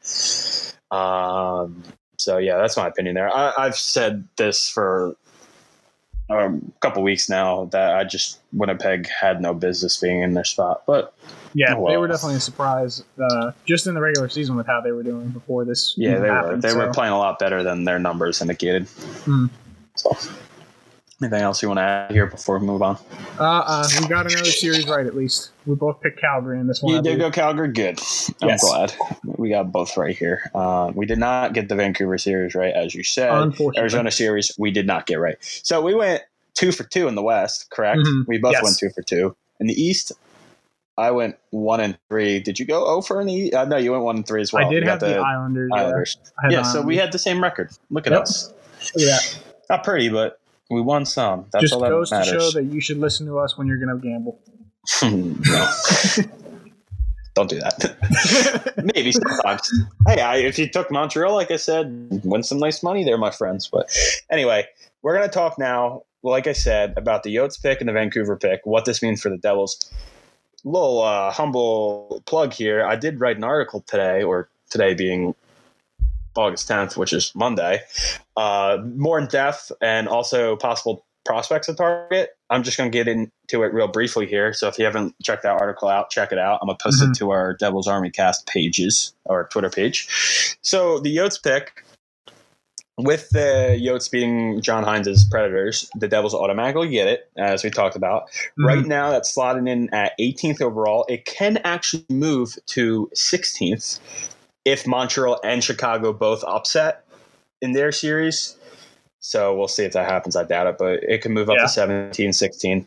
[0.90, 1.84] Um,
[2.18, 3.30] so yeah, that's my opinion there.
[3.30, 5.14] I, I've said this for
[6.30, 10.44] um, a couple weeks now that I just Winnipeg had no business being in their
[10.44, 10.82] spot.
[10.86, 11.12] But
[11.54, 11.92] yeah, well.
[11.92, 15.02] they were definitely a surprise uh, just in the regular season with how they were
[15.02, 15.94] doing before this.
[15.96, 16.60] Yeah, they happened, were.
[16.60, 16.78] They so.
[16.78, 18.86] were playing a lot better than their numbers indicated.
[19.24, 19.50] Mm.
[19.96, 20.16] So
[21.22, 22.96] Anything else you want to add here before we move on?
[23.38, 25.50] Uh, uh, we got another series right at least.
[25.66, 26.94] We both picked Calgary in this one.
[26.94, 27.68] You did go Calgary.
[27.68, 28.00] Good.
[28.40, 28.62] I'm yes.
[28.62, 28.94] glad
[29.24, 30.50] we got both right here.
[30.54, 33.52] Uh, we did not get the Vancouver series right, as you said.
[33.76, 35.36] Arizona series we did not get right.
[35.40, 36.22] So we went
[36.54, 37.68] two for two in the West.
[37.68, 37.98] Correct.
[37.98, 38.22] Mm-hmm.
[38.26, 38.62] We both yes.
[38.62, 40.12] went two for two in the East.
[40.96, 42.40] I went one and three.
[42.40, 43.52] Did you go oh for any?
[43.52, 44.66] Uh, no, you went one and three as well.
[44.66, 45.70] I did have the, the, Islanders.
[45.74, 46.16] Islanders.
[46.44, 47.70] Yeah, yeah so we had the same record.
[47.90, 48.22] Look at yep.
[48.22, 48.54] us.
[48.96, 49.18] Yeah.
[49.68, 50.39] Not pretty, but
[50.70, 51.46] we won some.
[51.52, 52.32] That's Just all that goes matters.
[52.32, 54.40] to show that you should listen to us when you're going to gamble.
[57.34, 58.74] Don't do that.
[58.94, 59.70] Maybe sometimes.
[60.06, 63.30] Hey, I, if you took Montreal, like I said, win some nice money there, my
[63.30, 63.68] friends.
[63.68, 63.90] But
[64.30, 64.66] anyway,
[65.02, 68.36] we're going to talk now, like I said, about the Yotes pick and the Vancouver
[68.36, 69.90] pick, what this means for the Devils.
[70.64, 72.84] Little uh, humble plug here.
[72.84, 75.34] I did write an article today, or today being
[76.36, 77.80] August 10th, which is Monday,
[78.36, 82.30] uh, more in depth and also possible prospects of target.
[82.48, 84.52] I'm just going to get into it real briefly here.
[84.52, 86.58] So if you haven't checked that article out, check it out.
[86.62, 87.12] I'm going to post mm-hmm.
[87.12, 90.56] it to our Devils Army cast pages or Twitter page.
[90.62, 91.84] So the Yotes pick
[93.04, 97.96] with the Yotes being John Hynes' Predators, the Devils automatically get it, as we talked
[97.96, 98.28] about.
[98.30, 98.66] Mm-hmm.
[98.66, 101.06] Right now, that's slotted in at 18th overall.
[101.08, 104.00] It can actually move to 16th
[104.64, 107.04] if Montreal and Chicago both upset
[107.60, 108.56] in their series.
[109.20, 110.36] So we'll see if that happens.
[110.36, 111.64] I doubt it, but it can move up yeah.
[111.64, 112.86] to 17, 16.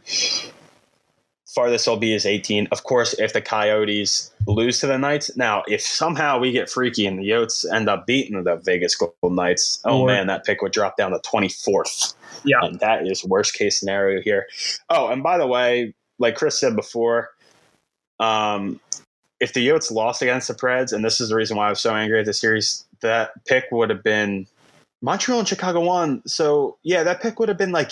[1.53, 2.67] Farthest will be is 18.
[2.71, 5.37] Of course, if the Coyotes lose to the Knights.
[5.37, 9.35] Now, if somehow we get freaky and the Yotes end up beating the Vegas Golden
[9.35, 12.15] Knights, oh or, man, that pick would drop down to 24th.
[12.43, 12.57] Yeah.
[12.63, 14.47] And that is worst case scenario here.
[14.89, 17.29] Oh, and by the way, like Chris said before,
[18.19, 18.79] um,
[19.43, 21.81] if the Yotes lost against the Preds, and this is the reason why I was
[21.81, 24.47] so angry at the series, that pick would have been
[25.01, 26.23] Montreal and Chicago won.
[26.25, 27.91] So yeah, that pick would have been like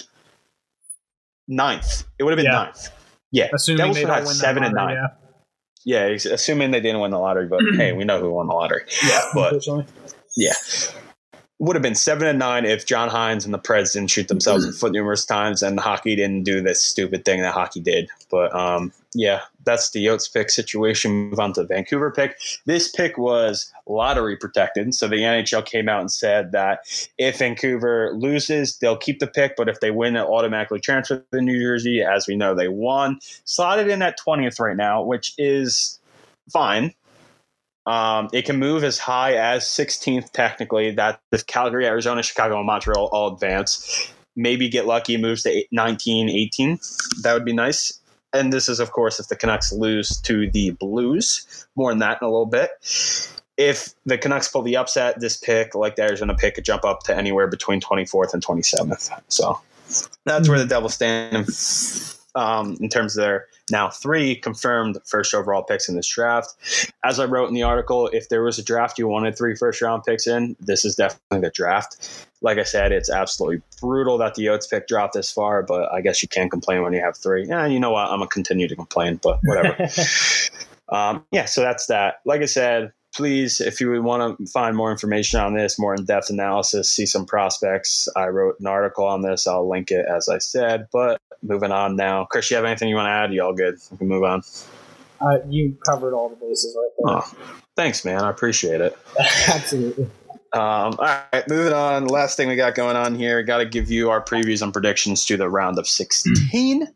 [1.49, 2.05] ninth.
[2.17, 2.63] It would have been yeah.
[2.63, 2.89] ninth.
[3.31, 4.97] Yeah, assuming Devils they would have seven and nine.
[5.83, 6.07] Yeah.
[6.09, 8.83] yeah, assuming they didn't win the lottery, but hey, we know who won the lottery.
[9.05, 9.65] Yeah, but
[10.37, 10.53] yeah,
[11.59, 14.63] would have been seven and nine if John Hynes and the Preds didn't shoot themselves
[14.63, 18.09] in the foot numerous times and hockey didn't do this stupid thing that hockey did.
[18.29, 21.29] But um, yeah, that's the Yotes pick situation.
[21.29, 22.37] Move on to the Vancouver pick.
[22.65, 24.93] This pick was lottery protected.
[24.95, 26.79] So the NHL came out and said that
[27.17, 31.41] if Vancouver loses, they'll keep the pick, but if they win, it automatically transfer to
[31.41, 32.01] New Jersey.
[32.01, 33.19] As we know, they won.
[33.45, 35.99] Slotted in at 20th right now, which is
[36.51, 36.93] fine.
[37.85, 40.91] Um, it can move as high as 16th technically.
[40.91, 46.29] That if Calgary, Arizona, Chicago, and Montreal all advance, maybe get lucky, moves to 19,
[46.29, 46.79] 18.
[47.23, 48.00] That would be nice.
[48.33, 51.67] And this is, of course, if the Canucks lose to the Blues.
[51.75, 52.71] More on that in a little bit.
[53.57, 57.03] If the Canucks pull the upset, this pick, like the Arizona pick, could jump up
[57.03, 59.21] to anywhere between 24th and 27th.
[59.27, 59.59] So
[60.25, 61.47] that's where the Devils stand
[62.35, 66.53] um, in terms of their now three confirmed first overall picks in this draft.
[67.03, 69.81] As I wrote in the article, if there was a draft you wanted three first
[69.81, 72.27] round picks in, this is definitely the draft.
[72.41, 76.01] Like I said, it's absolutely brutal that the Yotes pick dropped this far, but I
[76.01, 77.47] guess you can't complain when you have three.
[77.47, 78.09] Yeah, you know what?
[78.09, 79.87] I'm gonna continue to complain, but whatever.
[80.89, 82.15] um, yeah, so that's that.
[82.25, 86.05] Like I said, please, if you want to find more information on this, more in
[86.05, 89.47] depth analysis, see some prospects, I wrote an article on this.
[89.47, 90.87] I'll link it as I said.
[90.91, 92.25] But moving on now.
[92.25, 93.33] Chris, you have anything you want to add?
[93.33, 93.79] You all good?
[93.91, 94.41] We can move on.
[95.19, 97.17] Uh, you covered all the bases right there.
[97.17, 98.21] Oh, thanks, man.
[98.21, 98.97] I appreciate it.
[99.47, 100.05] Absolutely.
[100.53, 102.07] Um, all right, moving on.
[102.07, 103.41] Last thing we got going on here.
[103.43, 106.87] Got to give you our previews and predictions to the round of 16.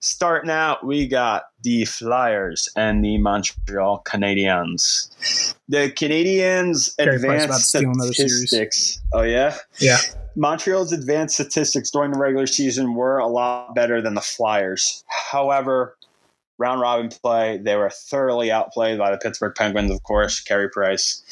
[0.00, 5.54] Starting out, we got the Flyers and the Montreal Canadiens.
[5.68, 8.32] The Canadiens Carey Price about to advanced steal another series.
[8.48, 9.00] statistics.
[9.12, 9.98] Oh yeah, Yeah.
[10.36, 15.02] Montreal's advanced statistics during the regular season were a lot better than the Flyers.
[15.08, 15.96] However,
[16.58, 20.40] round robin play, they were thoroughly outplayed by the Pittsburgh Penguins, of course.
[20.40, 21.22] Carey Price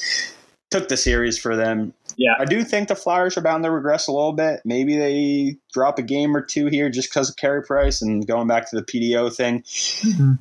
[0.71, 1.95] took the series for them.
[2.17, 2.35] Yeah.
[2.39, 4.61] I do think the Flyers are bound to regress a little bit.
[4.65, 8.49] Maybe they drop a game or two here just because of Carey Price and going
[8.49, 9.63] back to the PDO thing.
[9.63, 10.39] Mhm.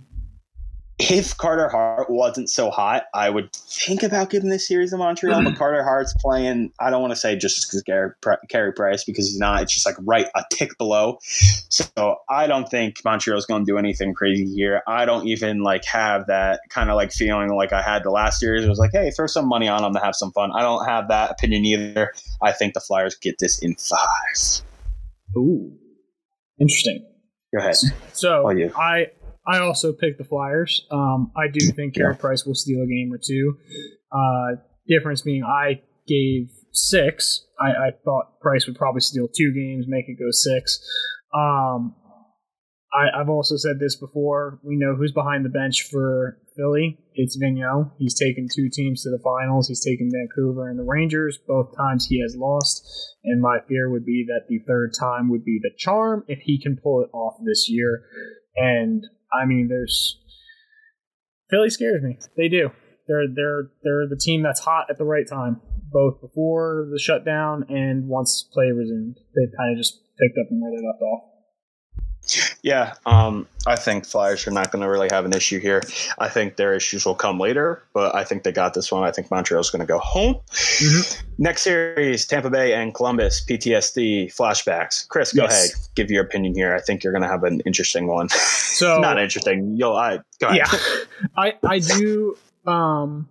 [0.98, 5.43] If Carter Hart wasn't so hot, I would think about giving this series to Montreal.
[5.43, 5.58] but mm.
[5.58, 8.12] Carter Hart's playing, I don't want to say just because Carey,
[8.48, 9.62] Carey Price, because he's not.
[9.62, 11.20] It's just like right a tick below.
[11.76, 14.82] So I don't think Montreal's going to do anything crazy here.
[14.88, 18.39] I don't even like have that kind of like feeling like I had the last
[18.39, 18.64] series.
[18.64, 20.52] It was like, hey, throw some money on them to have some fun.
[20.56, 22.14] I don't have that opinion either.
[22.41, 24.62] I think the Flyers get this in five.
[25.36, 25.74] Ooh.
[26.60, 27.06] Interesting.
[27.54, 27.76] Go ahead.
[28.14, 28.72] So Oh, you.
[28.78, 29.08] I
[29.48, 30.86] I also picked the Flyers.
[30.91, 32.20] Um, I do think Carey Yeah.
[32.20, 33.58] Price will steal a game or two.
[34.12, 37.46] Uh, difference being I gave six.
[37.60, 40.80] I, I thought Price would probably steal two games, make it go six.
[41.34, 41.96] Um,
[42.93, 44.60] I, I've also said this before.
[44.64, 46.98] We know who's behind the bench for Philly.
[47.14, 47.91] It's Vigneault.
[47.98, 49.68] He's taken two teams to the finals.
[49.68, 51.38] He's taken Vancouver and the Rangers.
[51.46, 52.88] Both times he has lost.
[53.26, 56.62] And my fear would be that the third time would be the charm if he
[56.62, 58.04] can pull it off this year.
[58.56, 59.04] And
[59.34, 60.20] I mean, there's
[61.50, 62.18] Philly scares me.
[62.38, 62.72] They do.
[63.08, 65.62] They're they're they're the team that's hot at the right time,
[65.92, 69.18] both before the shutdown and once play resumed.
[69.36, 71.35] They kind of just picked up where they left off.
[72.66, 75.84] Yeah, um, I think Flyers are not going to really have an issue here.
[76.18, 79.03] I think their issues will come later, but I think they got this one.
[79.03, 80.38] I think Montreal's going to go home.
[81.38, 85.07] Next series, Tampa Bay and Columbus, PTSD flashbacks.
[85.07, 85.53] Chris, go Yes.
[85.53, 85.88] ahead.
[85.93, 86.74] Give your opinion here.
[86.74, 88.30] I think you're going to have an interesting one.
[88.30, 89.76] So not interesting.
[89.78, 90.61] You'll, I, go ahead.
[90.66, 90.80] yeah,
[91.38, 92.36] I I do.
[92.66, 93.30] Um,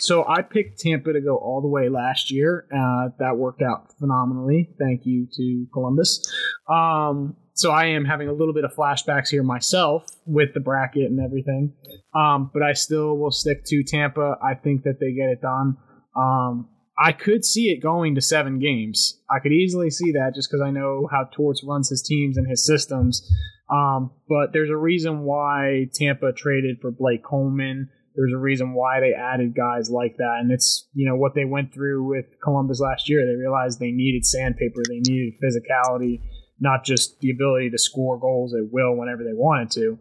[0.00, 2.66] so I picked Tampa to go all the way last year.
[2.70, 4.68] Uh, that worked out phenomenally.
[4.78, 6.30] Thank you to Columbus.
[6.68, 11.10] Um, so I am having a little bit of flashbacks here myself with the bracket
[11.10, 11.72] and everything.
[12.14, 14.36] Um, but I still will stick to Tampa.
[14.42, 15.78] I think that they get it done.
[16.14, 19.20] Um, I could see it going to seven games.
[19.30, 22.48] I could easily see that just because I know how Torts runs his teams and
[22.48, 23.26] his systems.
[23.70, 27.88] Um, but there's a reason why Tampa traded for Blake Coleman.
[28.14, 31.44] There's a reason why they added guys like that, and it's you know what they
[31.44, 33.26] went through with Columbus last year.
[33.26, 36.22] They realized they needed sandpaper, they needed physicality,
[36.58, 39.98] not just the ability to score goals at will whenever they wanted to.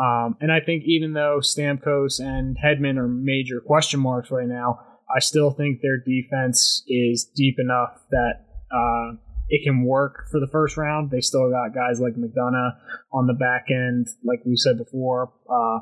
[0.00, 4.78] Um, and I think even though Stamkos and Hedman are major question marks right now,
[5.14, 9.16] I still think their defense is deep enough that uh,
[9.48, 11.10] it can work for the first round.
[11.10, 12.76] They still got guys like McDonagh
[13.12, 15.32] on the back end, like we said before.
[15.50, 15.80] Uh,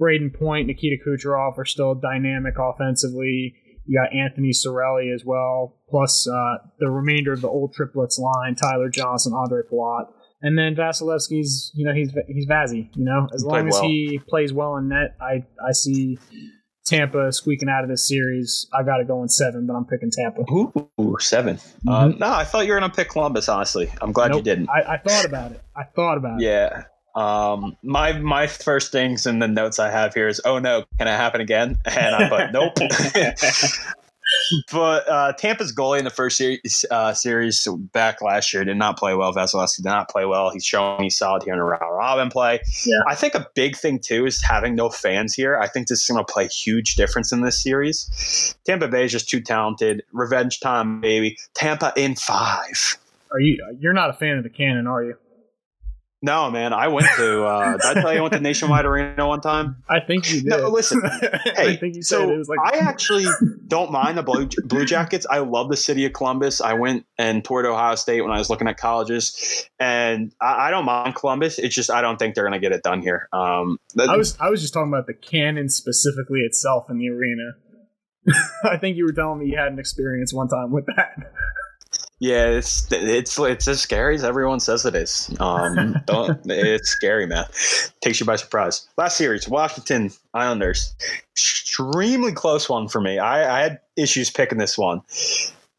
[0.00, 3.54] Brayden Point, Nikita Kucherov are still dynamic offensively.
[3.88, 8.54] You got Anthony Cirelli as well, plus uh, the remainder of the old triplets line:
[8.54, 10.08] Tyler Johnson, Ondrej Palat,
[10.42, 11.72] and then Vasilevskiy's.
[11.74, 12.90] You know, he's he's Vazzy.
[12.94, 13.82] You know, as He long as well.
[13.84, 16.18] he plays well in net, I I see
[16.84, 18.66] Tampa squeaking out of this series.
[18.78, 20.42] I got to go in seven, but I'm picking Tampa.
[20.52, 23.90] Ooh, 7 Uh, no, I thought you were going to pick Columbus, honestly.
[24.00, 24.68] I'm glad you didn't.
[24.70, 25.60] I, I thought about it.
[25.76, 26.44] I thought about it.
[26.44, 26.84] Yeah.
[27.18, 31.08] Um, my my first things in the notes I have here is, oh no, can
[31.08, 31.76] it happen again?
[31.84, 32.74] And I put nope.
[34.72, 38.98] but uh, Tampa's goalie in the first series, uh, series back last year did not
[38.98, 39.34] play well.
[39.34, 40.50] Vasilevskiy did not play well.
[40.50, 42.60] He's showing he's solid here in a round robin play.
[42.86, 43.00] Yeah.
[43.08, 45.58] I think a big thing too is having no fans here.
[45.58, 48.54] I think this is going to play a huge difference in this series.
[48.64, 50.04] Tampa Bay is just too talented.
[50.12, 51.36] Revenge time, baby.
[51.54, 52.96] Tampa in five.
[53.32, 53.58] Are you?
[53.80, 55.16] You're not a fan of the cannon, are you?
[56.20, 56.72] No, man.
[56.72, 57.44] I went to.
[57.44, 59.76] Uh, did I tell you I went to Nationwide Arena one time?
[59.88, 60.46] I think you did.
[60.50, 61.00] No, listen.
[61.04, 63.26] I Hey, think you said so it was like I actually
[63.68, 65.26] don't mind the Blue, Blue Jackets.
[65.30, 66.60] I love the city of Columbus.
[66.60, 70.70] I went and toured Ohio State when I was looking at colleges, and I, I
[70.72, 71.60] don't mind Columbus.
[71.60, 73.28] It's just I don't think they're going to get it done here.
[73.32, 77.52] Um, I was I was just talking about the cannon specifically itself in the arena.
[78.64, 81.32] I think you were telling me you had an experience one time with that.
[82.20, 85.34] Yeah, it's it's it's as scary as everyone says it is.
[85.38, 87.44] Um, don't it's scary, man.
[88.00, 88.88] Takes you by surprise.
[88.96, 90.94] Last series, Washington Islanders,
[91.32, 93.18] extremely close one for me.
[93.18, 95.02] I, I had issues picking this one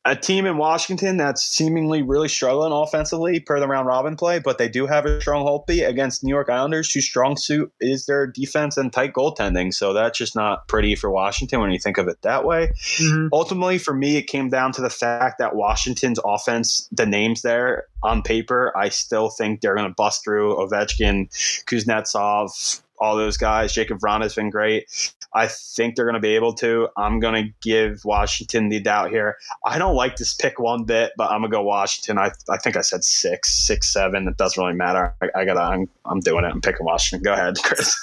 [0.06, 4.58] a team in Washington that's seemingly really struggling offensively per the round robin play, but
[4.58, 8.26] they do have a strong Holtby against New York Islanders, whose strong suit is their
[8.26, 9.74] defense and tight goaltending.
[9.74, 12.72] So that's just not pretty for Washington when you think of it that way.
[12.98, 13.28] Mm-hmm.
[13.34, 17.86] Ultimately, for me, it came down to the fact that Washington's offense, the names there
[18.02, 21.30] on paper, I still think they're going to bust through Ovechkin,
[21.66, 23.74] Kuznetsov, all those guys.
[23.74, 25.16] Jakub Vrana has been great.
[25.34, 26.88] I think they're going to be able to.
[26.98, 29.38] I'm going to give Washington the doubt here.
[29.66, 32.18] I don't like this pick one bit, but I'm going to go Washington.
[32.18, 34.28] I, I think I said six, six, seven.
[34.28, 35.16] It doesn't really matter.
[35.22, 36.50] I, I got to, I'm, I'm doing it.
[36.50, 37.24] I'm picking Washington.
[37.24, 37.96] Go ahead, Chris.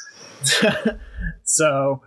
[1.42, 2.02] so,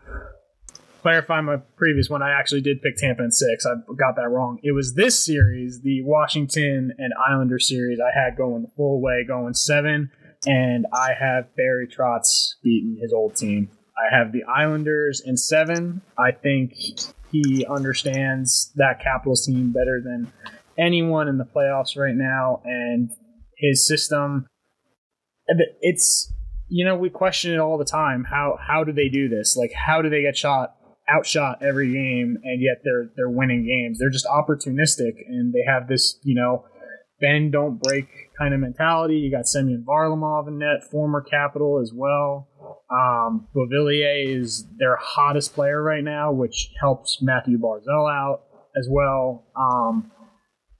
[1.01, 2.21] clarify my previous one.
[2.21, 3.65] I actually did pick Tampa in six.
[3.65, 4.59] I got that wrong.
[4.63, 9.25] It was this series, the Washington and Islander series, I had going the full way,
[9.27, 10.11] going seven
[10.45, 13.69] and I have Barry Trotz beating his old team.
[13.97, 16.01] I have the Islanders in seven.
[16.17, 16.73] I think
[17.31, 20.31] he understands that Capitals team better than
[20.77, 23.09] anyone in the playoffs right now, and
[23.57, 24.47] his system.
[25.81, 26.31] It's
[26.69, 28.23] you know we question it all the time.
[28.23, 29.57] How how do they do this?
[29.57, 30.75] Like how do they get shot
[31.11, 33.99] outshot every game and yet they're they're winning games?
[33.99, 36.65] They're just opportunistic and they have this you know
[37.19, 38.07] bend don't break
[38.37, 39.15] kind of mentality.
[39.17, 42.47] You got Semyon Varlamov in net, former Capital as well.
[42.89, 48.43] Um, Beauvillier is their hottest player right now, which helps Mathew Barzal out
[48.77, 49.45] as well.
[49.55, 50.11] Um,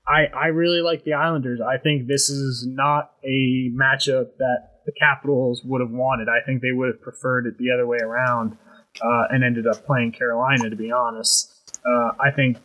[0.08, 1.60] I, I really like the Islanders.
[1.62, 6.28] I think this is not a matchup that the Capitals would have wanted.
[6.30, 8.58] I think they would have preferred it the other way around
[9.02, 11.54] uh, and ended up playing Carolina, to be honest.
[11.86, 12.58] Uh, I think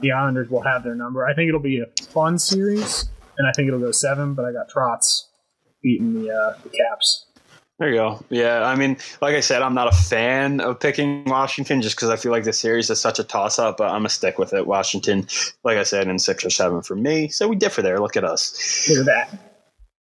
[0.00, 1.26] the Islanders will have their number.
[1.26, 3.10] I think it'll be a fun series
[3.42, 4.34] and I think it'll go seven.
[4.34, 5.26] But I got Trotz
[5.82, 7.26] beating the uh, the Caps.
[7.78, 8.24] There you go.
[8.28, 12.10] Yeah, I mean, like I said, I'm not a fan of picking Washington just because
[12.10, 14.38] I feel like the series is such a toss up, but I'm going to stick
[14.38, 14.68] with it.
[14.68, 15.26] Washington,
[15.64, 17.28] like I said, in six or seven for me.
[17.28, 17.98] So we differ there.
[17.98, 18.88] Look at us.
[18.88, 19.38] Look at that.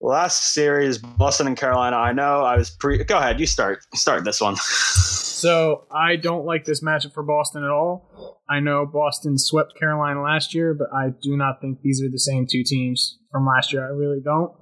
[0.01, 1.97] Last series, Boston and Carolina.
[1.97, 3.05] I know I was pre.
[3.05, 3.39] Go ahead.
[3.39, 3.81] You start.
[3.95, 4.57] Start this one.
[4.57, 8.41] so I don't like this matchup for Boston at all.
[8.51, 12.19] I know Boston swept Carolina last year, but I do not think these are the
[12.19, 13.85] same two teams from last year.
[13.85, 14.53] I really don't.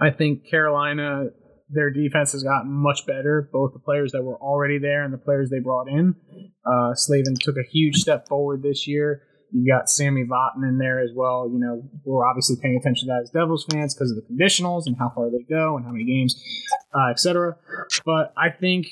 [0.00, 1.26] I think Carolina,
[1.68, 3.48] their defense has gotten much better.
[3.52, 6.14] Both the players that were already there and the players they brought in.
[6.64, 9.22] Uh, Slavin took a huge step forward this year.
[9.52, 11.48] You've got Sami Vatanen in there as well.
[11.50, 14.82] You know, we're obviously paying attention to that as Devils fans because of the conditionals
[14.86, 16.34] and how far they go and how many games,
[16.94, 17.56] uh, etc.
[18.04, 18.86] But I think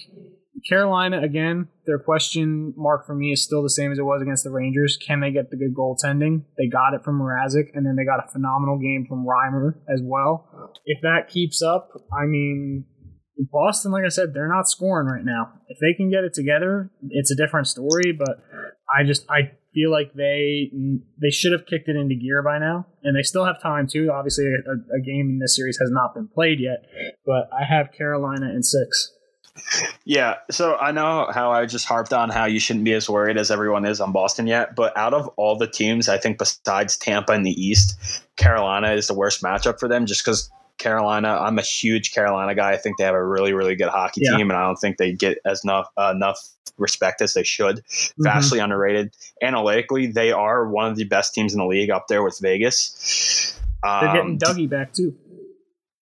[0.69, 4.45] Carolina, again, their question mark for me is still the same as it was against
[4.45, 4.97] the Rangers.
[4.97, 6.45] Can they get the good goaltending?
[6.57, 10.01] They got it from Mrazek, and then they got a phenomenal game from Reimer as
[10.03, 10.73] well.
[10.87, 12.85] If that keeps up, I mean,
[13.39, 15.53] Boston, like I said, they're not scoring right now.
[15.69, 18.13] If they can get it together, it's a different story.
[18.17, 18.43] But
[18.89, 20.71] I just I feel like they
[21.21, 24.11] they should have kicked it into gear by now, and they still have time too.
[24.13, 26.85] Obviously, a, a game in this series has not been played yet,
[27.27, 29.14] but I have Carolina in six.
[30.05, 33.37] Yeah, so I know how I just harped on how you shouldn't be as worried
[33.37, 36.97] as everyone is on Boston yet, but out of all the teams, I think besides
[36.97, 37.99] Tampa in the East,
[38.37, 42.73] Carolina is the worst matchup for them just because Carolina, I'm a huge Carolina guy.
[42.73, 44.37] I think they have a really, really good hockey yeah.
[44.37, 46.39] team, and I don't think they get as enough uh, enough
[46.77, 47.77] respect as they should.
[47.77, 48.25] Mm-hmm.
[48.25, 49.15] Vastly underrated.
[49.41, 53.59] Analytically, they are one of the best teams in the league up there with Vegas.
[53.85, 55.17] Um, They're getting um, Dougie back too.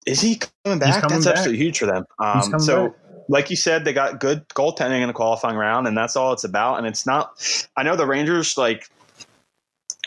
[0.06, 1.02] Is he coming back?
[1.02, 1.36] Coming That's back.
[1.36, 2.06] absolutely huge for them.
[2.18, 2.88] Um, so.
[2.88, 2.96] Back
[3.32, 6.44] like you said, they got good goaltending in the qualifying round, and that's all it's
[6.44, 6.76] about.
[6.76, 7.32] And it's not.
[7.76, 8.88] I know the Rangers like.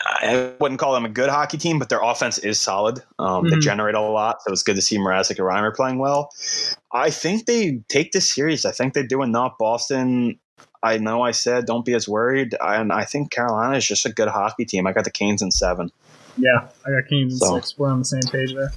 [0.04, 3.02] I wouldn't call them a good hockey team, but their offense is solid.
[3.18, 3.54] Um, mm-hmm.
[3.54, 6.30] They generate a lot, so it's good to see Mrazek and Reimer playing well.
[6.92, 8.64] I think they take this series.
[8.64, 9.58] I think they do enough.
[9.58, 10.38] Boston.
[10.82, 14.12] I know I said don't be as worried, and I think Carolina is just a
[14.12, 14.86] good hockey team.
[14.86, 15.90] I got the Canes in seven.
[16.36, 17.54] Yeah, I got Canes in so.
[17.56, 17.76] six.
[17.76, 18.70] We're on the same page there.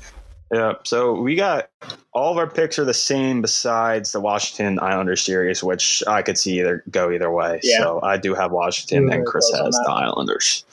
[0.51, 0.73] Yeah.
[0.83, 1.69] So we got
[2.13, 6.37] all of our picks are the same besides the Washington Islanders series, which I could
[6.37, 7.59] see either go either way.
[7.63, 7.79] Yeah.
[7.79, 10.63] So I do have Washington and Chris has the Islanders.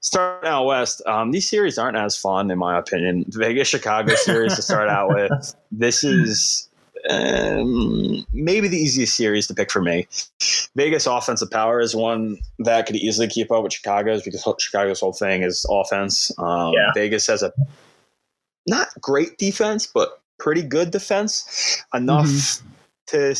[0.00, 3.24] Starting out west, um, these series aren't as fun in my opinion.
[3.28, 5.54] Vegas Chicago series to start out with.
[5.70, 6.66] This is
[7.10, 10.08] um, maybe the easiest series to pick for me.
[10.76, 15.12] Vegas offensive power is one that could easily keep up with Chicago's because Chicago's whole
[15.12, 16.32] thing is offense.
[16.38, 16.90] Um, yeah.
[16.94, 17.52] Vegas has a
[18.68, 22.68] not great defense, but pretty good defense, enough mm-hmm.
[23.08, 23.34] to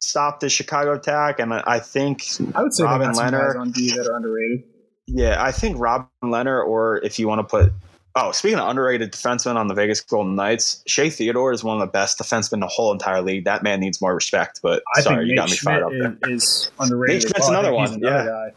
[0.00, 1.38] stop the Chicago attack.
[1.38, 2.24] And I think
[2.54, 4.64] I would say Robin Lehner on D that are underrated.
[5.06, 7.72] Yeah, I think Robin Lehner, or if you want to put
[8.16, 11.80] Oh, speaking of underrated defensemen on the Vegas Golden Knights, Shea Theodore is one of
[11.80, 13.44] the best defensemen in the whole entire league.
[13.44, 14.60] That man needs more respect.
[14.62, 16.32] But I sorry, you got me fired up there.
[16.32, 17.14] is, underrated.
[17.14, 17.50] Nate Schmidt's well.
[17.50, 18.26] Another one, another yeah.
[18.26, 18.52] guy.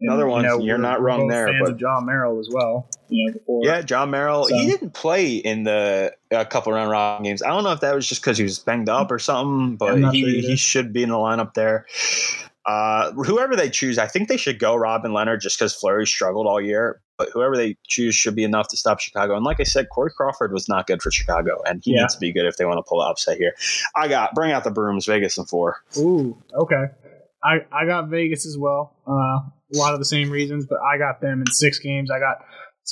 [0.00, 0.44] Another one.
[0.44, 2.88] You're we're- not wrong there, but- of Jon Merrill as well.
[3.08, 3.60] You know, before.
[3.64, 4.46] Yeah, Jon Merrill.
[4.46, 7.42] He didn't play in the a couple round robin games.
[7.42, 10.12] I don't know if that was just because he was banged up or something, but
[10.12, 11.86] he, he should be in the lineup there.
[12.66, 16.46] Uh, whoever they choose, I think they should go Robin Lehner just because Fleury struggled
[16.48, 17.00] all year.
[17.16, 19.36] But whoever they choose should be enough to stop Chicago.
[19.36, 22.00] And like I said, Corey Crawford was not good for Chicago, and he Yeah.
[22.02, 23.54] needs to be good if they want to pull an upset here.
[23.94, 25.80] I got bring out the brooms, Vegas and four.
[25.96, 26.86] Ooh, okay.
[27.42, 28.92] I, I got Vegas as well.
[29.06, 32.10] Uh, a lot of the same reasons, but I got them in six games.
[32.10, 32.38] I got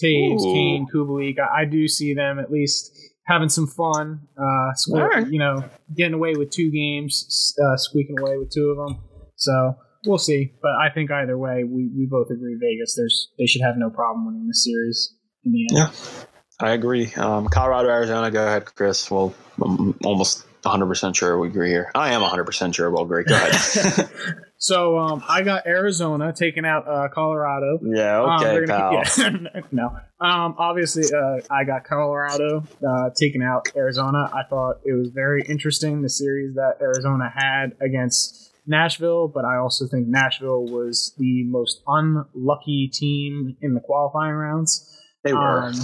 [0.03, 0.53] Toews, Ooh.
[0.53, 1.39] Kane, Kubalik.
[1.39, 2.91] I, I do see them at least
[3.27, 4.21] having some fun.
[4.37, 5.29] Uh, sque- Alright.
[5.29, 5.65] You know,
[5.97, 9.03] getting away with two games, uh, squeaking away with two of them.
[9.37, 10.53] So we'll see.
[10.63, 12.95] But I think either way, we, we both agree Vegas.
[12.97, 15.15] There's they should have no problem winning this series
[15.45, 15.91] in the end.
[15.93, 16.25] Yeah.
[16.61, 17.13] I agree.
[17.15, 18.31] Um, Colorado, Arizona.
[18.31, 19.11] Go ahead, Chris.
[19.11, 21.91] Well, I'm almost 100 percent sure we agree here.
[21.95, 23.25] I am 100 percent sure we'll agree.
[23.25, 24.09] Go ahead.
[24.57, 27.79] So um, I got Arizona taking out uh, Colorado.
[27.83, 28.23] yeah.
[28.23, 29.03] Um, Okay, they're pal.
[29.17, 29.87] gonna- yeah, no.
[30.21, 34.31] Um, obviously, uh, I got Colorado uh, taking out Arizona.
[34.33, 39.57] I thought it was very interesting the series that Arizona had against Nashville, but I
[39.57, 44.91] also think Nashville was the most unlucky team in the qualifying rounds.
[45.25, 45.65] They were.
[45.65, 45.75] Um,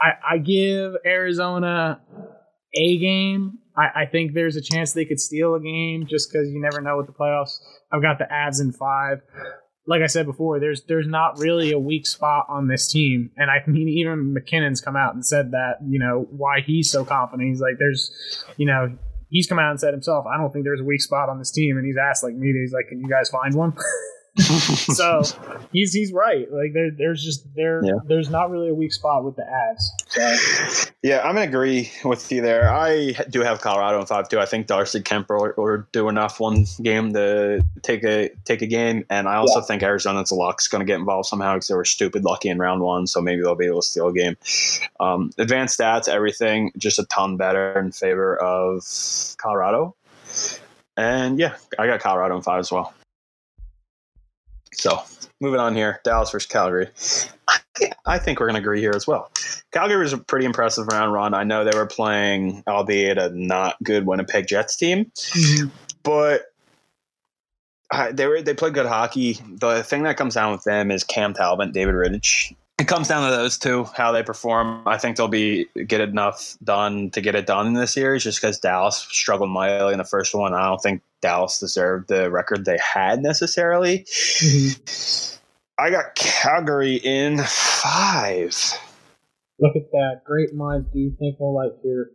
[0.00, 2.00] I, I give Arizona
[2.74, 3.58] a game.
[3.76, 6.80] I, I think there's a chance they could steal a game just because you never
[6.80, 7.58] know with the playoffs.
[7.92, 9.22] I've got the Avs in five.
[9.86, 13.50] Like I said before, there's there's not really a weak spot on this team, and
[13.50, 17.48] I mean even MacKinnon's come out and said that you know why he's so confident.
[17.48, 18.12] He's like, there's,
[18.56, 18.96] you know,
[19.28, 21.50] he's come out and said himself, I don't think there's a weak spot on this
[21.50, 23.72] team, and he's asked like me, he's like, can you guys find one?
[24.38, 25.22] so
[25.72, 26.50] he's he's right.
[26.50, 27.92] Like there there's just there Yeah.
[28.06, 29.82] there's not really a weak spot with the Avs.
[30.08, 32.70] So, Yeah, I'm gonna agree with you there.
[32.72, 34.40] I do have Colorado in five too.
[34.40, 38.66] I think Darcy Kuemper will, will do enough one game to take a take a
[38.66, 42.24] game, and I also think Arizona's luck's gonna get involved somehow because they were stupid
[42.24, 44.36] lucky in round one, so maybe they'll be able to steal a game.
[44.98, 48.82] Um, advanced stats, everything, just a ton better in favor of
[49.36, 49.94] Colorado,
[50.96, 52.94] and yeah, I got Colorado in five as well.
[54.72, 55.02] So
[55.40, 56.88] moving on here, Dallas versus Calgary.
[58.06, 59.30] I think we're going to agree here as well.
[59.72, 61.34] Calgary was a pretty impressive round run.
[61.34, 65.68] I know they were playing, albeit a not good Winnipeg Jets team, mm-hmm.
[66.02, 66.52] but
[67.90, 69.38] I- they were they played good hockey.
[69.48, 72.54] The thing that comes down with them is Cam Talbot, David Rittich.
[72.78, 74.86] It comes down to those two, how they perform.
[74.86, 78.40] I think they'll be get enough done to get it done in this series, just
[78.40, 80.52] because Dallas struggled mightily in the first one.
[80.54, 84.04] I don't think Dallas deserved the record they had necessarily.
[85.78, 88.54] I got Calgary in five.
[89.58, 90.22] Look at that.
[90.26, 92.10] Great minds do think alike here.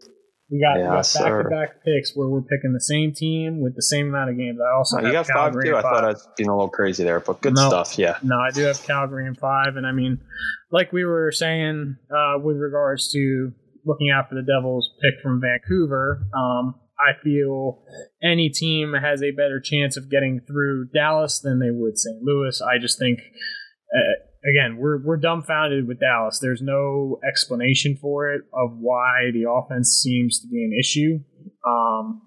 [0.50, 3.82] We got, we Yeah, got back-to-back picks where we're picking the same team with the
[3.82, 4.60] same amount of games.
[4.62, 5.70] I also Oh, have you got five Calgary too.
[5.72, 7.68] in I thought I was being a little crazy there, but good No.
[7.68, 7.98] stuff.
[7.98, 8.18] Yeah.
[8.24, 10.20] No, I do have Calgary in five, and I mean,
[10.72, 13.52] like we were saying uh, with regards to
[13.86, 17.84] looking out for the Devils pick from Vancouver, um, I feel
[18.24, 22.22] any team has a better chance of getting through Dallas than they would St.
[22.24, 22.62] Louis.
[22.62, 23.20] I just think,
[23.96, 26.40] uh, again, we're we're dumbfounded with Dallas.
[26.40, 31.20] There's no explanation for it of why the offense seems to be an issue.
[31.68, 32.22] Um,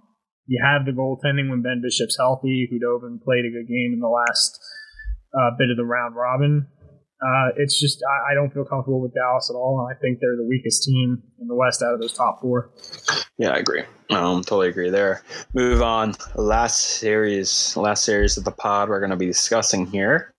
[0.46, 2.68] you have the goaltending when Ben Bishop's healthy.
[2.70, 4.58] Khudobin played a good game in the last
[5.34, 6.66] uh, bit of the round robin.
[7.22, 9.84] Uh, it's just I, I don't feel comfortable with Dallas at all.
[9.84, 12.70] and I think they're the weakest team in the West out of those top four.
[13.36, 13.82] Yeah, I agree.
[14.08, 15.22] Um, totally agree there.
[15.52, 16.14] Move on.
[16.34, 20.32] Last series, last series of the pod we're going to be discussing here.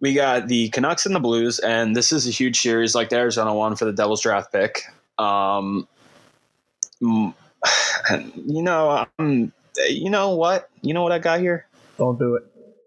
[0.00, 3.16] We got the Canucks and the Blues, and this is a huge series, like the
[3.16, 4.82] Arizona one for the Devils draft pick.
[5.18, 5.88] Um,
[7.00, 7.32] mm,
[8.36, 9.52] you know, um,
[9.88, 10.68] you know what?
[10.82, 11.66] You know what I got here?
[11.98, 12.42] Don't do it.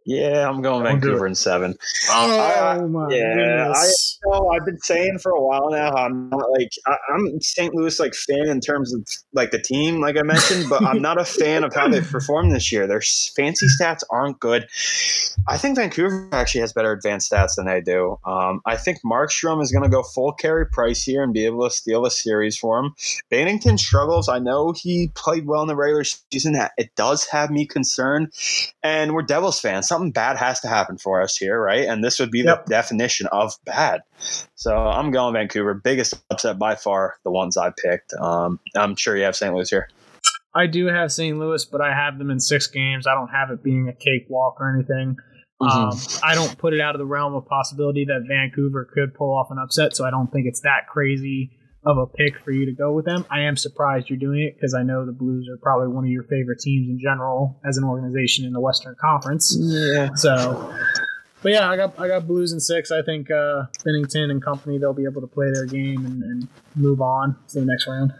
[0.07, 1.75] Yeah, I'm going Don't Vancouver in seven.
[2.09, 4.19] Oh my yeah, goodness!
[4.25, 5.91] No, I've been saying for a while now.
[5.91, 7.75] how I'm not like I, I'm St.
[7.75, 11.19] Louis like fan in terms of like the team, like I mentioned, but I'm not
[11.19, 12.87] a fan of how they've performed this year.
[12.87, 13.01] Their
[13.35, 14.69] fancy stats aren't good.
[15.45, 18.17] I think Vancouver actually has better advanced stats than they do.
[18.25, 21.67] Um, I think Markstrom is going to go full Carey Price here and be able
[21.67, 22.95] to steal the series for him.
[23.29, 24.29] Binnington struggles.
[24.29, 26.53] I know he played well in the regular season.
[26.53, 28.31] That it does have me concerned,
[28.81, 29.87] and we're Devils fans.
[29.97, 31.87] Something bad has to happen for us here, right?
[31.87, 32.65] And this would be Yep.
[32.65, 34.01] the definition of bad.
[34.53, 35.73] So I'm going Vancouver.
[35.73, 38.13] Biggest upset by far, the ones I picked.
[38.13, 39.51] Um, I'm sure you have St.
[39.55, 39.89] Louis here.
[40.53, 41.39] I do have St.
[41.39, 43.07] Louis, but I have them in six games.
[43.07, 45.17] I don't have it being a cakewalk or anything.
[45.59, 45.89] Um,
[46.23, 49.49] I don't put it out of the realm of possibility that Vancouver could pull off
[49.49, 51.56] an upset, so I don't think it's that crazy
[51.87, 53.25] of a pick for you to go with them.
[53.31, 56.09] I am surprised you're doing it because I know the Blues are probably one of
[56.09, 59.55] your favorite teams in general as an organization in the Western Conference.
[59.57, 60.13] Yeah.
[60.15, 60.75] So,
[61.41, 62.91] but yeah, I got I got Blues in six.
[62.91, 66.47] I think uh, Binnington and company they'll be able to play their game and, and
[66.75, 68.13] move on to the next round.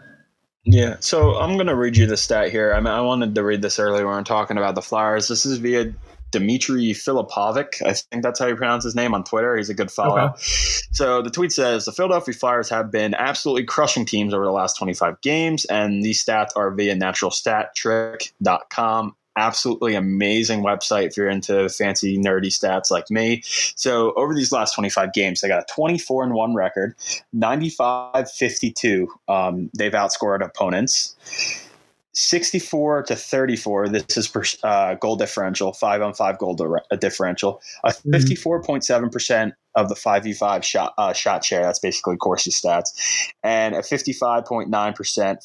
[0.70, 2.74] Yeah, so I'm going to read you the stat here.
[2.74, 5.30] I mean, I wanted to read this earlier when are talking about the Flyers.
[5.30, 5.94] This is via
[6.32, 7.86] Dmitry Filipovic.
[7.86, 9.56] I think that's how you pronounce his name on Twitter.
[9.58, 10.20] He's a good follow.
[10.20, 10.34] Okay.
[10.92, 14.78] So the tweet says the Philadelphia Flyers have been absolutely crushing teams over the last
[14.78, 22.18] 25 games, and these stats are via naturalstattrick.com absolutely amazing website if you're into fancy
[22.18, 23.42] nerdy stats like me.
[23.46, 26.96] So over these last 25 games, they got a 24 and 1 record,
[27.32, 29.08] 95 52.
[29.28, 31.16] Um, they've outscored opponents.
[32.20, 33.90] 64 to 34.
[33.90, 37.62] This is per, uh, goal differential, five on five goal di- differential.
[37.84, 39.50] A 54.7% mm-hmm.
[39.76, 41.62] of the 5v5 shot uh, shot share.
[41.62, 42.88] That's basically Corsi stats.
[43.44, 44.68] And a 55.9%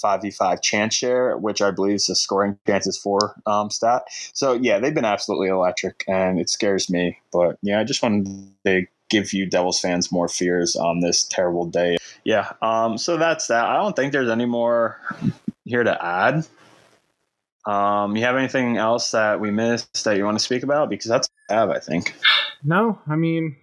[0.01, 4.05] 5v5 chance share, which I believe is a scoring chances for um, stat.
[4.33, 7.19] So, yeah, they've been absolutely electric, and it scares me.
[7.33, 11.67] But, yeah, I just wanted to give you Devils fans more fears on this terrible
[11.67, 11.99] day.
[12.25, 13.67] Yeah, um, so that's that.
[13.67, 14.99] I don't think there's any more
[15.67, 16.47] here to add.
[17.67, 20.91] Um, you have anything else that we missed that you want to speak about?
[20.91, 22.15] Because that's I have, I think.
[22.65, 23.57] No, I mean,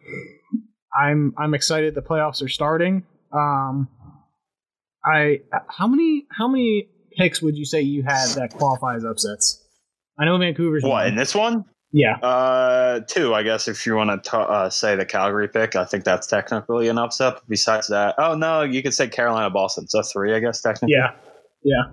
[0.98, 1.96] I'm I'm excited.
[1.96, 3.04] The playoffs are starting.
[3.34, 3.90] Um,
[5.06, 9.66] I how many how many picks would you say you had that qualify as upsets?
[10.20, 11.66] I know Vancouver's what in this one.
[11.92, 13.68] Yeah, uh, two, I guess.
[13.68, 17.42] If you want to uh, say the Calgary pick, I think that's technically an upset.
[17.48, 19.88] Besides that, oh no, you could say Carolina, Boston.
[19.88, 20.94] So three, I guess technically.
[20.94, 21.16] Yeah,
[21.64, 21.92] yeah.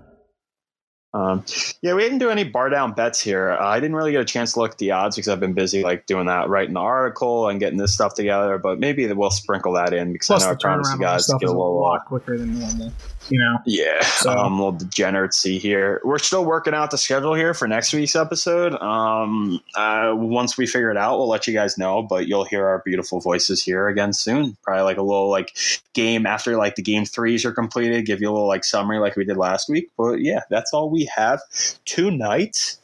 [1.17, 1.43] Um,
[1.81, 3.51] yeah, we didn't do any bar down bets here.
[3.51, 5.53] Uh, I didn't really get a chance to look at the odds because I've been
[5.53, 8.57] busy like doing that, writing the article and getting this stuff together.
[8.57, 11.37] But maybe we'll sprinkle that in because Plus I know I promised you guys to
[11.39, 12.93] get a little a lot quicker than normal.
[13.29, 13.59] You know.
[13.65, 14.31] Yeah, so.
[14.31, 16.01] um, a little degeneracy here.
[16.03, 18.73] We're still working out the schedule here for next week's episode.
[18.81, 22.01] Um, uh, once we figure it out, we'll let you guys know.
[22.03, 24.57] But you'll hear our beautiful voices here again soon.
[24.63, 25.57] Probably like a little like
[25.93, 28.05] game after like the game threes are completed.
[28.05, 29.89] Give you a little like summary like we did last week.
[29.97, 31.41] But yeah, that's all we have
[31.85, 32.77] tonight.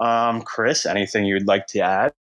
[0.00, 2.12] Um, Chris, anything you'd like to add?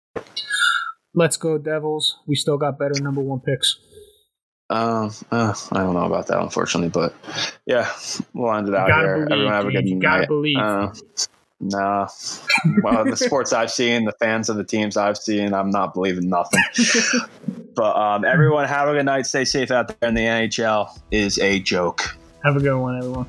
[1.13, 2.19] Let's go, Devils.
[2.27, 3.79] We still got better number one picks.
[4.69, 7.13] Uh, uh, I don't know about that, unfortunately, but
[7.65, 7.91] yeah,
[8.33, 9.25] we'll end it out here.
[9.25, 10.27] Believe, Everyone have a good you night.
[10.27, 10.57] Believe.
[10.57, 10.93] Uh,
[11.59, 12.07] nah.
[12.83, 16.29] well, the sports I've seen, the fans of the teams I've seen, I'm not believing
[16.29, 16.61] nothing.
[17.75, 19.25] but um, everyone have a good night.
[19.25, 20.09] Stay safe out there.
[20.09, 22.17] in the NHL is a joke.
[22.43, 23.25] Have a good one, everyone.